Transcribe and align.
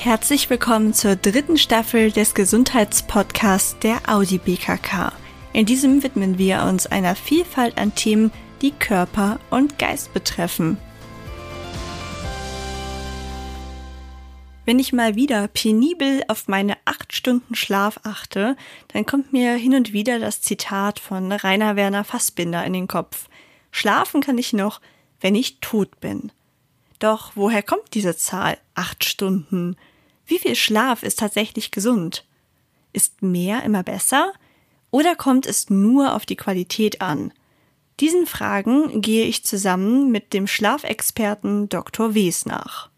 Herzlich 0.00 0.48
willkommen 0.48 0.94
zur 0.94 1.16
dritten 1.16 1.58
Staffel 1.58 2.12
des 2.12 2.32
Gesundheitspodcasts 2.32 3.80
der 3.80 4.08
Audi 4.08 4.38
BKK. 4.38 5.12
In 5.52 5.66
diesem 5.66 6.04
widmen 6.04 6.38
wir 6.38 6.62
uns 6.62 6.86
einer 6.86 7.16
Vielfalt 7.16 7.76
an 7.78 7.92
Themen, 7.96 8.30
die 8.62 8.70
Körper 8.70 9.40
und 9.50 9.76
Geist 9.76 10.14
betreffen. 10.14 10.78
Wenn 14.64 14.78
ich 14.78 14.92
mal 14.92 15.16
wieder 15.16 15.48
penibel 15.48 16.22
auf 16.28 16.46
meine 16.46 16.76
acht 16.84 17.12
Stunden 17.12 17.56
Schlaf 17.56 17.98
achte, 18.04 18.56
dann 18.92 19.04
kommt 19.04 19.32
mir 19.32 19.54
hin 19.54 19.74
und 19.74 19.92
wieder 19.92 20.20
das 20.20 20.40
Zitat 20.40 21.00
von 21.00 21.32
Rainer 21.32 21.74
Werner 21.74 22.04
Fassbinder 22.04 22.64
in 22.64 22.72
den 22.72 22.86
Kopf. 22.86 23.28
Schlafen 23.72 24.20
kann 24.20 24.38
ich 24.38 24.52
noch, 24.52 24.80
wenn 25.20 25.34
ich 25.34 25.58
tot 25.58 25.98
bin. 25.98 26.30
Doch 27.00 27.32
woher 27.34 27.64
kommt 27.64 27.94
diese 27.94 28.16
Zahl 28.16 28.58
acht 28.76 29.04
Stunden? 29.04 29.76
Wie 30.28 30.38
viel 30.38 30.54
Schlaf 30.54 31.02
ist 31.02 31.18
tatsächlich 31.18 31.70
gesund? 31.70 32.26
Ist 32.92 33.22
mehr 33.22 33.62
immer 33.62 33.82
besser? 33.82 34.32
Oder 34.90 35.16
kommt 35.16 35.46
es 35.46 35.70
nur 35.70 36.14
auf 36.14 36.26
die 36.26 36.36
Qualität 36.36 37.00
an? 37.00 37.32
Diesen 37.98 38.26
Fragen 38.26 39.00
gehe 39.00 39.24
ich 39.24 39.44
zusammen 39.44 40.10
mit 40.10 40.34
dem 40.34 40.46
Schlafexperten 40.46 41.70
Dr. 41.70 42.14
Wes 42.14 42.44
nach. 42.44 42.90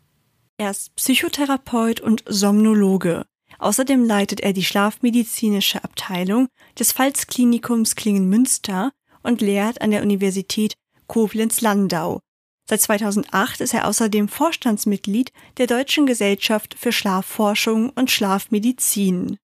Er 0.58 0.72
ist 0.72 0.94
Psychotherapeut 0.96 2.00
und 2.00 2.24
Somnologe. 2.26 3.24
Außerdem 3.60 4.04
leitet 4.04 4.40
er 4.40 4.52
die 4.52 4.64
schlafmedizinische 4.64 5.82
Abteilung 5.84 6.48
des 6.78 6.92
Pfalzklinikums 6.92 7.94
Klingen-Münster 7.94 8.90
und 9.22 9.40
lehrt 9.40 9.80
an 9.80 9.92
der 9.92 10.02
Universität 10.02 10.74
Koblenz-Landau 11.06 12.20
Seit 12.70 12.82
2008 12.82 13.62
ist 13.62 13.74
er 13.74 13.88
außerdem 13.88 14.28
Vorstandsmitglied 14.28 15.32
der 15.56 15.66
Deutschen 15.66 16.06
Gesellschaft 16.06 16.76
für 16.78 16.92
Schlafforschung 16.92 17.90
und 17.90 18.12
Schlafmedizin. 18.12 19.38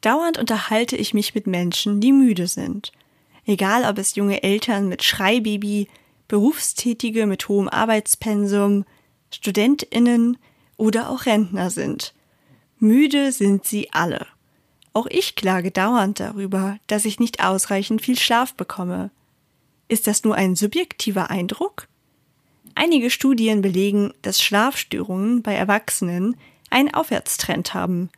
Dauernd 0.00 0.38
unterhalte 0.38 0.96
ich 0.96 1.12
mich 1.12 1.34
mit 1.34 1.46
Menschen, 1.46 2.00
die 2.00 2.12
müde 2.12 2.46
sind. 2.46 2.90
Egal 3.44 3.84
ob 3.84 3.98
es 3.98 4.14
junge 4.14 4.42
Eltern 4.42 4.88
mit 4.88 5.02
Schreibaby, 5.02 5.86
Berufstätige 6.28 7.26
mit 7.26 7.46
hohem 7.46 7.68
Arbeitspensum, 7.68 8.86
Studentinnen 9.30 10.38
oder 10.78 11.10
auch 11.10 11.26
Rentner 11.26 11.68
sind. 11.68 12.14
Müde 12.78 13.32
sind 13.32 13.66
sie 13.66 13.92
alle. 13.92 14.26
Auch 14.94 15.08
ich 15.10 15.36
klage 15.36 15.72
dauernd 15.72 16.20
darüber, 16.20 16.78
dass 16.86 17.04
ich 17.04 17.20
nicht 17.20 17.44
ausreichend 17.44 18.00
viel 18.00 18.18
Schlaf 18.18 18.54
bekomme. 18.54 19.10
Ist 19.88 20.06
das 20.06 20.24
nur 20.24 20.36
ein 20.36 20.56
subjektiver 20.56 21.28
Eindruck? 21.28 21.86
Einige 22.74 23.10
Studien 23.10 23.62
belegen, 23.62 24.12
dass 24.22 24.42
Schlafstörungen 24.42 25.42
bei 25.42 25.54
Erwachsenen 25.54 26.36
einen 26.70 26.92
Aufwärtstrend 26.92 27.74
haben. 27.74 28.10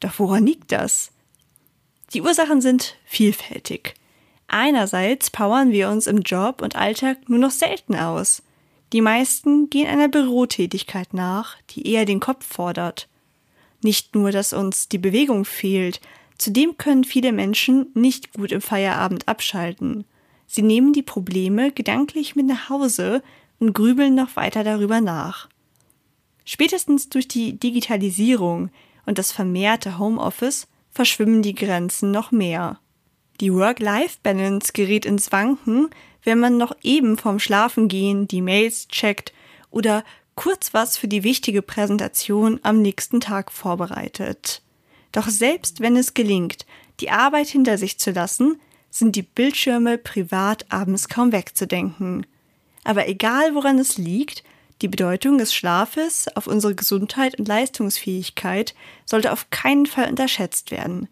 Doch 0.00 0.18
woran 0.18 0.46
liegt 0.46 0.72
das? 0.72 1.12
Die 2.12 2.22
Ursachen 2.22 2.60
sind 2.60 2.96
vielfältig. 3.04 3.94
Einerseits 4.48 5.30
powern 5.30 5.70
wir 5.70 5.90
uns 5.90 6.06
im 6.06 6.22
Job 6.22 6.60
und 6.62 6.74
Alltag 6.74 7.28
nur 7.28 7.38
noch 7.38 7.52
selten 7.52 7.94
aus. 7.94 8.42
Die 8.92 9.00
meisten 9.00 9.70
gehen 9.70 9.86
einer 9.86 10.08
Bürotätigkeit 10.08 11.14
nach, 11.14 11.56
die 11.70 11.86
eher 11.86 12.04
den 12.04 12.18
Kopf 12.18 12.44
fordert. 12.44 13.08
Nicht 13.82 14.14
nur, 14.14 14.32
dass 14.32 14.52
uns 14.52 14.88
die 14.88 14.98
Bewegung 14.98 15.44
fehlt, 15.44 16.00
zudem 16.36 16.76
können 16.76 17.04
viele 17.04 17.32
Menschen 17.32 17.86
nicht 17.94 18.32
gut 18.32 18.50
im 18.50 18.60
Feierabend 18.60 19.28
abschalten. 19.28 20.04
Sie 20.48 20.62
nehmen 20.62 20.92
die 20.92 21.02
Probleme 21.02 21.70
gedanklich 21.70 22.34
mit 22.34 22.46
nach 22.46 22.68
Hause 22.68 23.22
und 23.60 23.74
grübeln 23.74 24.14
noch 24.14 24.34
weiter 24.34 24.64
darüber 24.64 25.00
nach. 25.00 25.48
Spätestens 26.44 27.08
durch 27.08 27.28
die 27.28 27.58
Digitalisierung 27.60 28.70
und 29.06 29.18
das 29.18 29.30
vermehrte 29.30 29.98
Homeoffice 29.98 30.66
verschwimmen 30.90 31.42
die 31.42 31.54
Grenzen 31.54 32.10
noch 32.10 32.32
mehr. 32.32 32.80
Die 33.40 33.52
Work-Life-Balance 33.52 34.72
gerät 34.72 35.06
ins 35.06 35.30
Wanken, 35.30 35.90
wenn 36.24 36.40
man 36.40 36.56
noch 36.56 36.76
eben 36.82 37.16
vorm 37.16 37.38
Schlafengehen 37.38 38.26
die 38.26 38.42
Mails 38.42 38.88
checkt 38.88 39.32
oder 39.70 40.04
kurz 40.34 40.74
was 40.74 40.96
für 40.96 41.08
die 41.08 41.22
wichtige 41.22 41.62
Präsentation 41.62 42.60
am 42.62 42.82
nächsten 42.82 43.20
Tag 43.20 43.52
vorbereitet. 43.52 44.62
Doch 45.12 45.28
selbst 45.28 45.80
wenn 45.80 45.96
es 45.96 46.14
gelingt, 46.14 46.66
die 47.00 47.10
Arbeit 47.10 47.48
hinter 47.48 47.78
sich 47.78 47.98
zu 47.98 48.10
lassen, 48.10 48.60
sind 48.90 49.16
die 49.16 49.22
Bildschirme 49.22 49.98
privat 49.98 50.66
abends 50.70 51.08
kaum 51.08 51.32
wegzudenken. 51.32 52.26
Aber 52.84 53.08
egal 53.08 53.54
woran 53.54 53.78
es 53.78 53.98
liegt, 53.98 54.42
die 54.82 54.88
Bedeutung 54.88 55.36
des 55.36 55.54
Schlafes 55.54 56.26
auf 56.34 56.46
unsere 56.46 56.74
Gesundheit 56.74 57.38
und 57.38 57.48
Leistungsfähigkeit 57.48 58.74
sollte 59.04 59.32
auf 59.32 59.50
keinen 59.50 59.86
Fall 59.86 60.08
unterschätzt 60.08 60.70
werden. 60.70 61.08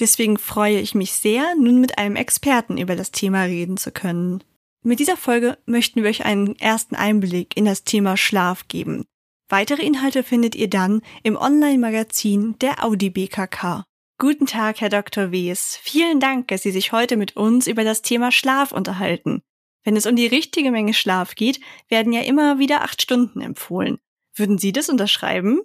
Deswegen 0.00 0.38
freue 0.38 0.80
ich 0.80 0.94
mich 0.96 1.12
sehr, 1.12 1.54
nun 1.54 1.80
mit 1.80 1.98
einem 1.98 2.16
Experten 2.16 2.78
über 2.78 2.96
das 2.96 3.12
Thema 3.12 3.42
reden 3.42 3.76
zu 3.76 3.92
können. 3.92 4.42
Mit 4.82 4.98
dieser 4.98 5.16
Folge 5.16 5.56
möchten 5.66 6.02
wir 6.02 6.10
euch 6.10 6.24
einen 6.24 6.58
ersten 6.58 6.96
Einblick 6.96 7.56
in 7.56 7.64
das 7.64 7.84
Thema 7.84 8.16
Schlaf 8.16 8.66
geben. 8.66 9.04
Weitere 9.48 9.82
Inhalte 9.82 10.24
findet 10.24 10.56
ihr 10.56 10.68
dann 10.68 11.00
im 11.22 11.36
Online-Magazin 11.36 12.58
der 12.58 12.82
Audi 12.84 13.10
BKK. 13.10 13.84
Guten 14.18 14.46
Tag, 14.46 14.80
Herr 14.80 14.88
Dr. 14.88 15.30
Wes. 15.30 15.78
Vielen 15.80 16.18
Dank, 16.18 16.48
dass 16.48 16.62
Sie 16.62 16.70
sich 16.70 16.92
heute 16.92 17.16
mit 17.16 17.36
uns 17.36 17.66
über 17.66 17.84
das 17.84 18.02
Thema 18.02 18.32
Schlaf 18.32 18.72
unterhalten. 18.72 19.42
Wenn 19.84 19.96
es 19.96 20.06
um 20.06 20.16
die 20.16 20.26
richtige 20.26 20.70
Menge 20.70 20.94
Schlaf 20.94 21.34
geht, 21.34 21.60
werden 21.88 22.12
ja 22.12 22.22
immer 22.22 22.58
wieder 22.58 22.82
acht 22.82 23.02
Stunden 23.02 23.40
empfohlen. 23.40 23.98
Würden 24.34 24.58
Sie 24.58 24.72
das 24.72 24.88
unterschreiben? 24.88 25.60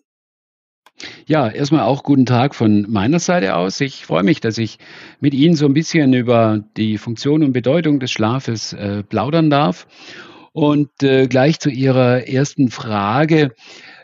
Ja, 1.25 1.49
erstmal 1.49 1.83
auch 1.83 2.03
guten 2.03 2.25
Tag 2.25 2.53
von 2.53 2.85
meiner 2.89 3.19
Seite 3.19 3.55
aus. 3.55 3.79
Ich 3.79 4.05
freue 4.05 4.23
mich, 4.23 4.41
dass 4.41 4.57
ich 4.57 4.79
mit 5.21 5.33
Ihnen 5.33 5.55
so 5.55 5.65
ein 5.65 5.73
bisschen 5.73 6.13
über 6.13 6.61
die 6.75 6.97
Funktion 6.97 7.43
und 7.43 7.53
Bedeutung 7.53 8.01
des 8.01 8.11
Schlafes 8.11 8.73
äh, 8.73 9.03
plaudern 9.03 9.49
darf. 9.49 9.87
Und 10.51 10.89
äh, 11.01 11.27
gleich 11.27 11.59
zu 11.59 11.69
Ihrer 11.69 12.27
ersten 12.27 12.69
Frage 12.69 13.55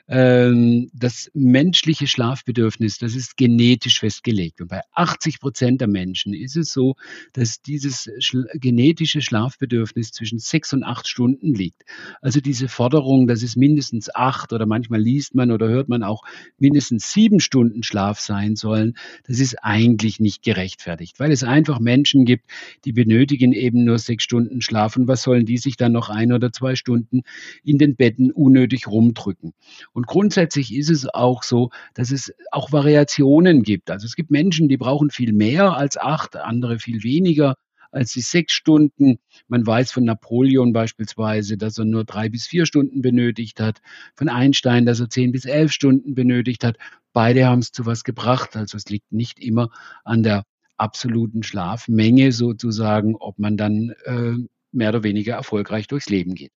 ähm, 0.08 0.90
das 0.94 1.32
menschliche 1.34 2.06
Schlafbedürfnis, 2.08 3.00
das 3.00 3.16
ist 3.16 3.38
genetisch 3.38 4.00
festgelegt. 4.00 4.62
Und 4.62 4.68
bei 4.68 4.82
80 4.94 5.40
Prozent 5.40 5.82
der 5.82 5.88
Menschen 5.88 6.34
ist 6.34 6.56
es 6.56 6.72
so, 6.72 6.96
dass 7.34 7.62
dieses 7.62 8.10
schl 8.20 8.48
genetische 8.54 9.22
Schlafbedürfnis 9.22 10.12
zwischen 10.12 10.38
sechs 10.40 10.74
und 10.74 10.84
acht 10.84 11.08
Stunden 11.08 11.54
liegt. 11.54 11.84
Also 12.22 12.40
diese 12.40 12.68
Forderung, 12.68 13.28
dass 13.28 13.42
es 13.42 13.56
mindestens 13.56 14.14
acht 14.14 14.54
oder 14.54 14.66
manchmal 14.66 15.02
liest 15.02 15.34
man 15.34 15.52
oder 15.52 15.68
hört 15.68 15.90
man 15.90 16.04
auch 16.04 16.24
mindestens 16.60 17.12
sieben 17.12 17.40
Stunden 17.40 17.82
Schlaf 17.82 18.20
sein 18.20 18.56
sollen, 18.56 18.96
das 19.28 19.40
ist 19.40 19.56
eigentlich 19.64 20.20
nicht 20.20 20.44
gerechtfertigt, 20.44 21.20
weil 21.20 21.32
es 21.32 21.44
einfach 21.44 21.80
Menschen 21.80 22.26
gibt, 22.26 22.46
die 22.86 22.94
benötigen 22.94 23.54
eben 23.54 23.84
nur 23.84 23.98
sechs 23.98 24.24
Stunden 24.24 24.62
Schlaf. 24.62 24.96
Und 24.98 25.08
was 25.08 25.24
sollen 25.24 25.46
die 25.46 25.58
sich 25.58 25.78
dann 25.78 25.92
noch 25.92 26.10
ein 26.10 26.32
oder 26.32 26.52
zwei 26.52 26.76
Stunden 26.76 27.24
in 27.64 27.78
den 27.80 27.96
Betten 27.96 28.32
unnötig 28.32 28.88
rumdrücken? 28.88 29.54
Und 29.96 30.08
grundsätzlich 30.08 30.76
ist 30.76 30.90
es 30.90 31.08
auch 31.08 31.42
so, 31.42 31.70
dass 31.94 32.12
es 32.12 32.34
auch 32.52 32.74
Variationen 32.74 33.64
gibt. 33.64 33.90
Also 33.90 34.06
es 34.06 34.18
gibt 34.18 34.30
Menschen, 34.30 34.68
die 34.68 34.76
brauchen 34.76 35.10
viel 35.10 35.32
mehr 35.32 35.78
als 35.78 35.96
acht, 35.96 36.36
andere 36.36 36.80
viel 36.80 37.04
weniger 37.04 37.56
als 37.94 38.12
die 38.12 38.20
sechs 38.20 38.52
Stunden. 38.52 39.20
Man 39.48 39.66
weiß 39.66 39.94
von 39.94 40.04
Napoleon 40.04 40.74
beispielsweise, 40.74 41.58
dass 41.58 41.78
er 41.78 41.86
nur 41.86 42.04
drei 42.04 42.28
bis 42.28 42.46
vier 42.46 42.66
Stunden 42.66 43.02
benötigt 43.02 43.62
hat. 43.62 43.80
Von 44.16 44.28
Einstein, 44.28 44.86
dass 44.86 45.00
er 45.00 45.10
zehn 45.10 45.32
bis 45.32 45.46
elf 45.46 45.72
Stunden 45.72 46.14
benötigt 46.14 46.66
hat. 46.66 46.76
Beide 47.14 47.46
haben 47.46 47.60
es 47.60 47.72
zu 47.72 47.86
was 47.86 48.04
gebracht. 48.04 48.58
Also 48.58 48.76
es 48.76 48.90
liegt 48.90 49.14
nicht 49.14 49.40
immer 49.40 49.70
an 50.04 50.24
der 50.24 50.44
absoluten 50.76 51.42
Schlafmenge 51.42 52.34
sozusagen, 52.34 53.16
ob 53.16 53.40
man 53.40 53.56
dann 53.56 53.94
äh, 54.04 54.34
mehr 54.74 54.90
oder 54.90 55.04
weniger 55.04 55.36
erfolgreich 55.36 55.88
durchs 55.88 56.10
Leben 56.10 56.36
geht. 56.36 56.52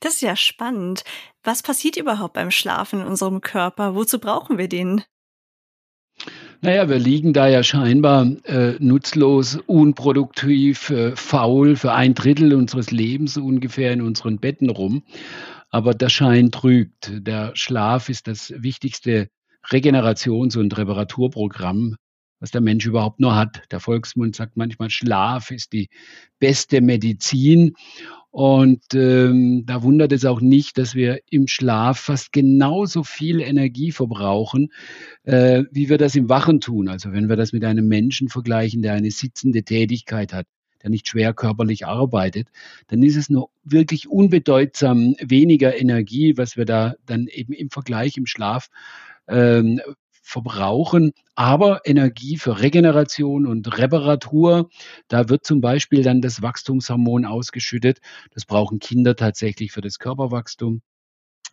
Das 0.00 0.14
ist 0.14 0.22
ja 0.22 0.34
spannend. 0.34 1.04
Was 1.44 1.62
passiert 1.62 1.96
überhaupt 1.96 2.34
beim 2.34 2.50
Schlafen 2.50 3.00
in 3.00 3.06
unserem 3.06 3.40
Körper? 3.40 3.94
Wozu 3.94 4.18
brauchen 4.18 4.58
wir 4.58 4.68
den? 4.68 5.04
Naja, 6.62 6.88
wir 6.88 6.98
liegen 6.98 7.32
da 7.32 7.48
ja 7.48 7.62
scheinbar 7.62 8.26
äh, 8.44 8.74
nutzlos, 8.78 9.56
unproduktiv, 9.66 10.90
äh, 10.90 11.16
faul 11.16 11.76
für 11.76 11.92
ein 11.92 12.14
Drittel 12.14 12.52
unseres 12.54 12.90
Lebens 12.90 13.38
ungefähr 13.38 13.92
in 13.92 14.02
unseren 14.02 14.38
Betten 14.38 14.68
rum. 14.68 15.02
Aber 15.70 15.94
der 15.94 16.10
Schein 16.10 16.50
trügt. 16.50 17.12
Der 17.14 17.52
Schlaf 17.54 18.08
ist 18.10 18.26
das 18.26 18.52
wichtigste 18.56 19.30
Regenerations- 19.70 20.58
und 20.58 20.76
Reparaturprogramm, 20.76 21.96
was 22.40 22.50
der 22.50 22.60
Mensch 22.60 22.84
überhaupt 22.84 23.20
nur 23.20 23.36
hat. 23.36 23.62
Der 23.70 23.80
Volksmund 23.80 24.36
sagt 24.36 24.56
manchmal, 24.56 24.90
Schlaf 24.90 25.50
ist 25.50 25.72
die 25.72 25.88
beste 26.38 26.82
Medizin. 26.82 27.74
Und 28.30 28.94
ähm, 28.94 29.64
da 29.66 29.82
wundert 29.82 30.12
es 30.12 30.24
auch 30.24 30.40
nicht, 30.40 30.78
dass 30.78 30.94
wir 30.94 31.20
im 31.30 31.48
Schlaf 31.48 31.98
fast 31.98 32.32
genauso 32.32 33.02
viel 33.02 33.40
Energie 33.40 33.90
verbrauchen, 33.90 34.68
äh, 35.24 35.64
wie 35.72 35.88
wir 35.88 35.98
das 35.98 36.14
im 36.14 36.28
Wachen 36.28 36.60
tun. 36.60 36.88
Also 36.88 37.12
wenn 37.12 37.28
wir 37.28 37.36
das 37.36 37.52
mit 37.52 37.64
einem 37.64 37.88
Menschen 37.88 38.28
vergleichen, 38.28 38.82
der 38.82 38.92
eine 38.92 39.10
sitzende 39.10 39.64
Tätigkeit 39.64 40.32
hat, 40.32 40.46
der 40.82 40.90
nicht 40.90 41.08
schwer 41.08 41.34
körperlich 41.34 41.86
arbeitet, 41.86 42.48
dann 42.86 43.02
ist 43.02 43.16
es 43.16 43.30
nur 43.30 43.50
wirklich 43.64 44.08
unbedeutsam 44.08 45.16
weniger 45.20 45.78
Energie, 45.78 46.34
was 46.36 46.56
wir 46.56 46.64
da 46.64 46.94
dann 47.06 47.26
eben 47.26 47.52
im 47.52 47.70
Vergleich 47.70 48.16
im 48.16 48.26
Schlaf 48.26 48.68
ähm, 49.28 49.80
verbrauchen, 50.30 51.12
aber 51.34 51.82
Energie 51.84 52.36
für 52.38 52.60
Regeneration 52.60 53.46
und 53.46 53.78
Reparatur. 53.78 54.70
Da 55.08 55.28
wird 55.28 55.44
zum 55.44 55.60
Beispiel 55.60 56.02
dann 56.02 56.22
das 56.22 56.40
Wachstumshormon 56.42 57.26
ausgeschüttet. 57.26 58.00
Das 58.32 58.46
brauchen 58.46 58.78
Kinder 58.78 59.16
tatsächlich 59.16 59.72
für 59.72 59.80
das 59.80 59.98
Körperwachstum. 59.98 60.82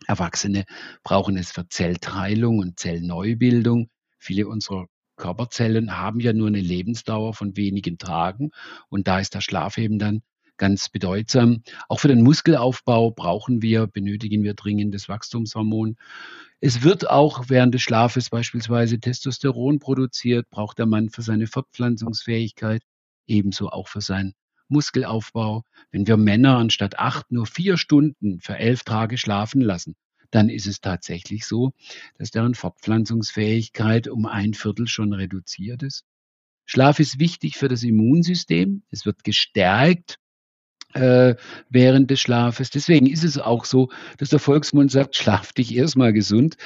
Erwachsene 0.06 0.64
brauchen 1.02 1.36
es 1.36 1.50
für 1.50 1.68
Zellteilung 1.68 2.58
und 2.58 2.78
Zellneubildung. 2.78 3.90
Viele 4.18 4.46
unserer 4.46 4.86
Körperzellen 5.16 5.98
haben 5.98 6.20
ja 6.20 6.32
nur 6.32 6.46
eine 6.46 6.60
Lebensdauer 6.60 7.34
von 7.34 7.56
wenigen 7.56 7.98
Tagen 7.98 8.50
und 8.88 9.08
da 9.08 9.18
ist 9.18 9.34
der 9.34 9.40
Schlaf 9.40 9.76
eben 9.76 9.98
dann 9.98 10.22
ganz 10.58 10.88
bedeutsam. 10.88 11.62
Auch 11.88 12.00
für 12.00 12.08
den 12.08 12.22
Muskelaufbau 12.22 13.10
brauchen 13.10 13.62
wir, 13.62 13.86
benötigen 13.86 14.42
wir 14.42 14.54
dringend 14.54 14.94
das 14.94 15.08
Wachstumshormon. 15.08 15.96
Es 16.60 16.82
wird 16.82 17.08
auch 17.08 17.44
während 17.48 17.74
des 17.74 17.82
Schlafes 17.82 18.30
beispielsweise 18.30 18.98
Testosteron 18.98 19.78
produziert, 19.78 20.50
braucht 20.50 20.78
der 20.78 20.86
Mann 20.86 21.08
für 21.08 21.22
seine 21.22 21.46
Fortpflanzungsfähigkeit, 21.46 22.82
ebenso 23.26 23.70
auch 23.70 23.88
für 23.88 24.00
seinen 24.00 24.34
Muskelaufbau. 24.68 25.62
Wenn 25.92 26.06
wir 26.06 26.16
Männer 26.16 26.58
anstatt 26.58 26.98
acht 26.98 27.30
nur 27.30 27.46
vier 27.46 27.76
Stunden 27.76 28.40
für 28.40 28.56
elf 28.56 28.82
Tage 28.82 29.18
schlafen 29.18 29.60
lassen, 29.60 29.94
dann 30.30 30.48
ist 30.48 30.66
es 30.66 30.80
tatsächlich 30.80 31.46
so, 31.46 31.72
dass 32.18 32.30
deren 32.30 32.54
Fortpflanzungsfähigkeit 32.54 34.08
um 34.08 34.26
ein 34.26 34.52
Viertel 34.54 34.88
schon 34.88 35.12
reduziert 35.12 35.82
ist. 35.82 36.04
Schlaf 36.66 36.98
ist 36.98 37.18
wichtig 37.18 37.56
für 37.56 37.68
das 37.68 37.82
Immunsystem. 37.82 38.82
Es 38.90 39.06
wird 39.06 39.24
gestärkt 39.24 40.18
während 40.94 42.10
des 42.10 42.20
Schlafes. 42.20 42.70
Deswegen 42.70 43.06
ist 43.06 43.24
es 43.24 43.38
auch 43.38 43.64
so, 43.66 43.90
dass 44.16 44.30
der 44.30 44.38
Volksmund 44.38 44.90
sagt, 44.90 45.16
schlaf 45.16 45.52
dich 45.52 45.76
erstmal 45.76 46.12
gesund. 46.12 46.56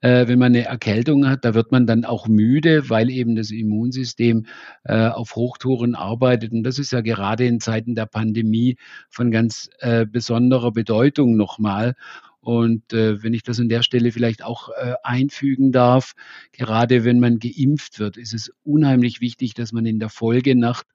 Äh, 0.00 0.28
wenn 0.28 0.38
man 0.38 0.52
eine 0.54 0.64
Erkältung 0.64 1.28
hat, 1.28 1.44
da 1.44 1.54
wird 1.54 1.72
man 1.72 1.86
dann 1.86 2.04
auch 2.04 2.28
müde, 2.28 2.88
weil 2.90 3.10
eben 3.10 3.34
das 3.34 3.50
Immunsystem 3.50 4.46
äh, 4.84 5.08
auf 5.08 5.34
Hochtouren 5.34 5.94
arbeitet. 5.94 6.52
Und 6.52 6.62
das 6.62 6.78
ist 6.78 6.92
ja 6.92 7.00
gerade 7.00 7.44
in 7.44 7.60
Zeiten 7.60 7.94
der 7.94 8.06
Pandemie 8.06 8.76
von 9.10 9.30
ganz 9.30 9.68
äh, 9.80 10.06
besonderer 10.06 10.72
Bedeutung 10.72 11.36
nochmal. 11.36 11.94
Und 12.42 12.92
äh, 12.92 13.22
wenn 13.22 13.34
ich 13.34 13.44
das 13.44 13.60
an 13.60 13.68
der 13.68 13.84
Stelle 13.84 14.10
vielleicht 14.10 14.42
auch 14.42 14.68
äh, 14.70 14.94
einfügen 15.04 15.70
darf, 15.70 16.14
gerade 16.50 17.04
wenn 17.04 17.20
man 17.20 17.38
geimpft 17.38 18.00
wird, 18.00 18.16
ist 18.16 18.34
es 18.34 18.52
unheimlich 18.64 19.20
wichtig, 19.20 19.54
dass 19.54 19.72
man 19.72 19.86
in 19.86 20.00
der 20.00 20.08
Folgenacht 20.08 20.86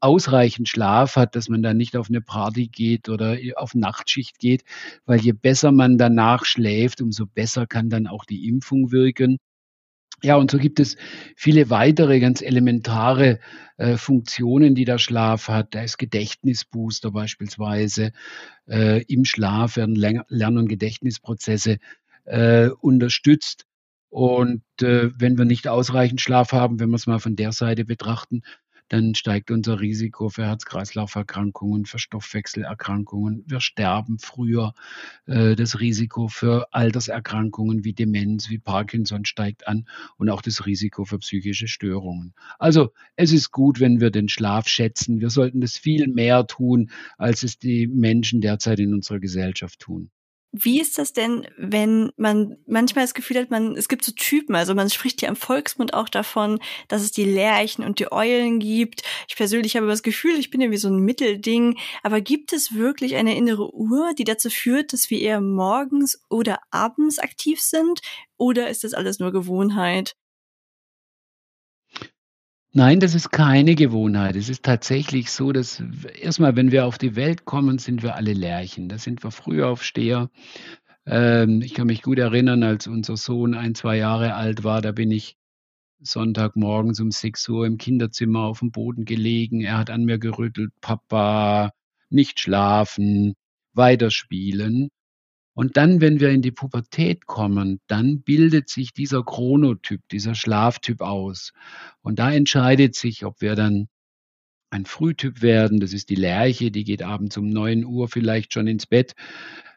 ausreichend 0.00 0.68
Schlaf 0.68 1.14
hat, 1.14 1.36
dass 1.36 1.48
man 1.48 1.62
da 1.62 1.72
nicht 1.72 1.96
auf 1.96 2.08
eine 2.08 2.20
Party 2.20 2.66
geht 2.66 3.08
oder 3.08 3.36
auf 3.54 3.76
Nachtschicht 3.76 4.40
geht, 4.40 4.64
weil 5.06 5.20
je 5.20 5.32
besser 5.32 5.70
man 5.70 5.98
danach 5.98 6.44
schläft, 6.44 7.00
umso 7.00 7.26
besser 7.26 7.68
kann 7.68 7.90
dann 7.90 8.08
auch 8.08 8.24
die 8.24 8.48
Impfung 8.48 8.90
wirken. 8.90 9.38
Ja, 10.22 10.36
und 10.36 10.50
so 10.50 10.58
gibt 10.58 10.80
es 10.80 10.96
viele 11.36 11.70
weitere 11.70 12.18
ganz 12.18 12.42
elementare 12.42 13.38
äh, 13.76 13.96
Funktionen, 13.96 14.74
die 14.74 14.84
der 14.84 14.98
Schlaf 14.98 15.48
hat. 15.48 15.74
Da 15.74 15.82
ist 15.82 15.96
Gedächtnisbooster 15.98 17.12
beispielsweise. 17.12 18.10
Äh, 18.66 19.02
Im 19.04 19.24
Schlaf 19.24 19.76
werden 19.76 19.94
Lern- 19.94 20.58
und 20.58 20.68
Gedächtnisprozesse 20.68 21.78
äh, 22.24 22.68
unterstützt. 22.80 23.66
Und 24.10 24.62
äh, 24.80 25.10
wenn 25.20 25.38
wir 25.38 25.44
nicht 25.44 25.68
ausreichend 25.68 26.20
Schlaf 26.20 26.52
haben, 26.52 26.80
wenn 26.80 26.90
wir 26.90 26.96
es 26.96 27.06
mal 27.06 27.20
von 27.20 27.36
der 27.36 27.52
Seite 27.52 27.84
betrachten, 27.84 28.42
dann 28.88 29.14
steigt 29.14 29.50
unser 29.50 29.80
Risiko 29.80 30.28
für 30.28 30.46
Herz-Kreislauf-Erkrankungen, 30.46 31.84
für 31.84 31.98
Stoffwechselerkrankungen. 31.98 33.44
Wir 33.46 33.60
sterben 33.60 34.18
früher. 34.18 34.74
Äh, 35.26 35.56
das 35.56 35.80
Risiko 35.80 36.28
für 36.28 36.72
Alterserkrankungen 36.72 37.84
wie 37.84 37.92
Demenz, 37.92 38.48
wie 38.48 38.58
Parkinson 38.58 39.24
steigt 39.24 39.66
an 39.66 39.86
und 40.16 40.30
auch 40.30 40.42
das 40.42 40.66
Risiko 40.66 41.04
für 41.04 41.18
psychische 41.18 41.68
Störungen. 41.68 42.34
Also 42.58 42.92
es 43.16 43.32
ist 43.32 43.50
gut, 43.50 43.80
wenn 43.80 44.00
wir 44.00 44.10
den 44.10 44.28
Schlaf 44.28 44.68
schätzen. 44.68 45.20
Wir 45.20 45.30
sollten 45.30 45.60
das 45.60 45.76
viel 45.76 46.08
mehr 46.08 46.46
tun, 46.46 46.90
als 47.16 47.42
es 47.42 47.58
die 47.58 47.86
Menschen 47.86 48.40
derzeit 48.40 48.78
in 48.78 48.94
unserer 48.94 49.20
Gesellschaft 49.20 49.80
tun. 49.80 50.10
Wie 50.52 50.80
ist 50.80 50.96
das 50.96 51.12
denn, 51.12 51.46
wenn 51.58 52.10
man 52.16 52.56
manchmal 52.66 53.04
das 53.04 53.12
Gefühl 53.12 53.38
hat, 53.38 53.50
man, 53.50 53.76
es 53.76 53.86
gibt 53.86 54.02
so 54.02 54.12
Typen, 54.12 54.56
also 54.56 54.74
man 54.74 54.88
spricht 54.88 55.20
ja 55.20 55.28
im 55.28 55.36
Volksmund 55.36 55.92
auch 55.92 56.08
davon, 56.08 56.58
dass 56.88 57.02
es 57.02 57.12
die 57.12 57.24
Lerchen 57.24 57.84
und 57.84 57.98
die 57.98 58.10
Eulen 58.10 58.58
gibt. 58.58 59.02
Ich 59.28 59.36
persönlich 59.36 59.76
habe 59.76 59.86
das 59.86 60.02
Gefühl, 60.02 60.38
ich 60.38 60.50
bin 60.50 60.62
ja 60.62 60.70
wie 60.70 60.78
so 60.78 60.88
ein 60.88 61.00
Mittelding. 61.00 61.78
Aber 62.02 62.22
gibt 62.22 62.54
es 62.54 62.74
wirklich 62.74 63.16
eine 63.16 63.36
innere 63.36 63.74
Uhr, 63.74 64.14
die 64.16 64.24
dazu 64.24 64.48
führt, 64.48 64.94
dass 64.94 65.10
wir 65.10 65.20
eher 65.20 65.42
morgens 65.42 66.22
oder 66.30 66.60
abends 66.70 67.18
aktiv 67.18 67.60
sind? 67.60 68.00
Oder 68.38 68.70
ist 68.70 68.84
das 68.84 68.94
alles 68.94 69.18
nur 69.18 69.32
Gewohnheit? 69.32 70.14
Nein, 72.78 73.00
das 73.00 73.16
ist 73.16 73.32
keine 73.32 73.74
Gewohnheit. 73.74 74.36
Es 74.36 74.48
ist 74.48 74.64
tatsächlich 74.64 75.32
so, 75.32 75.50
dass 75.50 75.82
erstmal, 76.22 76.54
wenn 76.54 76.70
wir 76.70 76.86
auf 76.86 76.96
die 76.96 77.16
Welt 77.16 77.44
kommen, 77.44 77.78
sind 77.78 78.04
wir 78.04 78.14
alle 78.14 78.34
Lerchen. 78.34 78.88
Da 78.88 78.98
sind 78.98 79.24
wir 79.24 79.32
Frühaufsteher. 79.32 80.30
Ähm, 81.04 81.60
ich 81.60 81.74
kann 81.74 81.88
mich 81.88 82.02
gut 82.02 82.20
erinnern, 82.20 82.62
als 82.62 82.86
unser 82.86 83.16
Sohn 83.16 83.54
ein, 83.54 83.74
zwei 83.74 83.96
Jahre 83.96 84.34
alt 84.34 84.62
war, 84.62 84.80
da 84.80 84.92
bin 84.92 85.10
ich 85.10 85.36
Sonntagmorgens 85.98 87.00
um 87.00 87.10
6 87.10 87.48
Uhr 87.48 87.66
im 87.66 87.78
Kinderzimmer 87.78 88.42
auf 88.42 88.60
dem 88.60 88.70
Boden 88.70 89.04
gelegen. 89.04 89.60
Er 89.60 89.76
hat 89.78 89.90
an 89.90 90.04
mir 90.04 90.20
gerüttelt, 90.20 90.70
Papa, 90.80 91.72
nicht 92.10 92.38
schlafen, 92.38 93.34
weiterspielen. 93.72 94.88
Und 95.58 95.76
dann, 95.76 96.00
wenn 96.00 96.20
wir 96.20 96.28
in 96.28 96.40
die 96.40 96.52
Pubertät 96.52 97.26
kommen, 97.26 97.80
dann 97.88 98.22
bildet 98.22 98.68
sich 98.68 98.92
dieser 98.92 99.24
Chronotyp, 99.24 100.02
dieser 100.08 100.36
Schlaftyp 100.36 101.00
aus. 101.00 101.52
Und 102.00 102.20
da 102.20 102.30
entscheidet 102.30 102.94
sich, 102.94 103.24
ob 103.24 103.40
wir 103.40 103.56
dann 103.56 103.88
ein 104.70 104.86
Frühtyp 104.86 105.42
werden, 105.42 105.80
das 105.80 105.92
ist 105.92 106.10
die 106.10 106.14
Lerche, 106.14 106.70
die 106.70 106.84
geht 106.84 107.02
abends 107.02 107.36
um 107.38 107.48
9 107.48 107.84
Uhr 107.84 108.06
vielleicht 108.06 108.52
schon 108.52 108.68
ins 108.68 108.86
Bett 108.86 109.16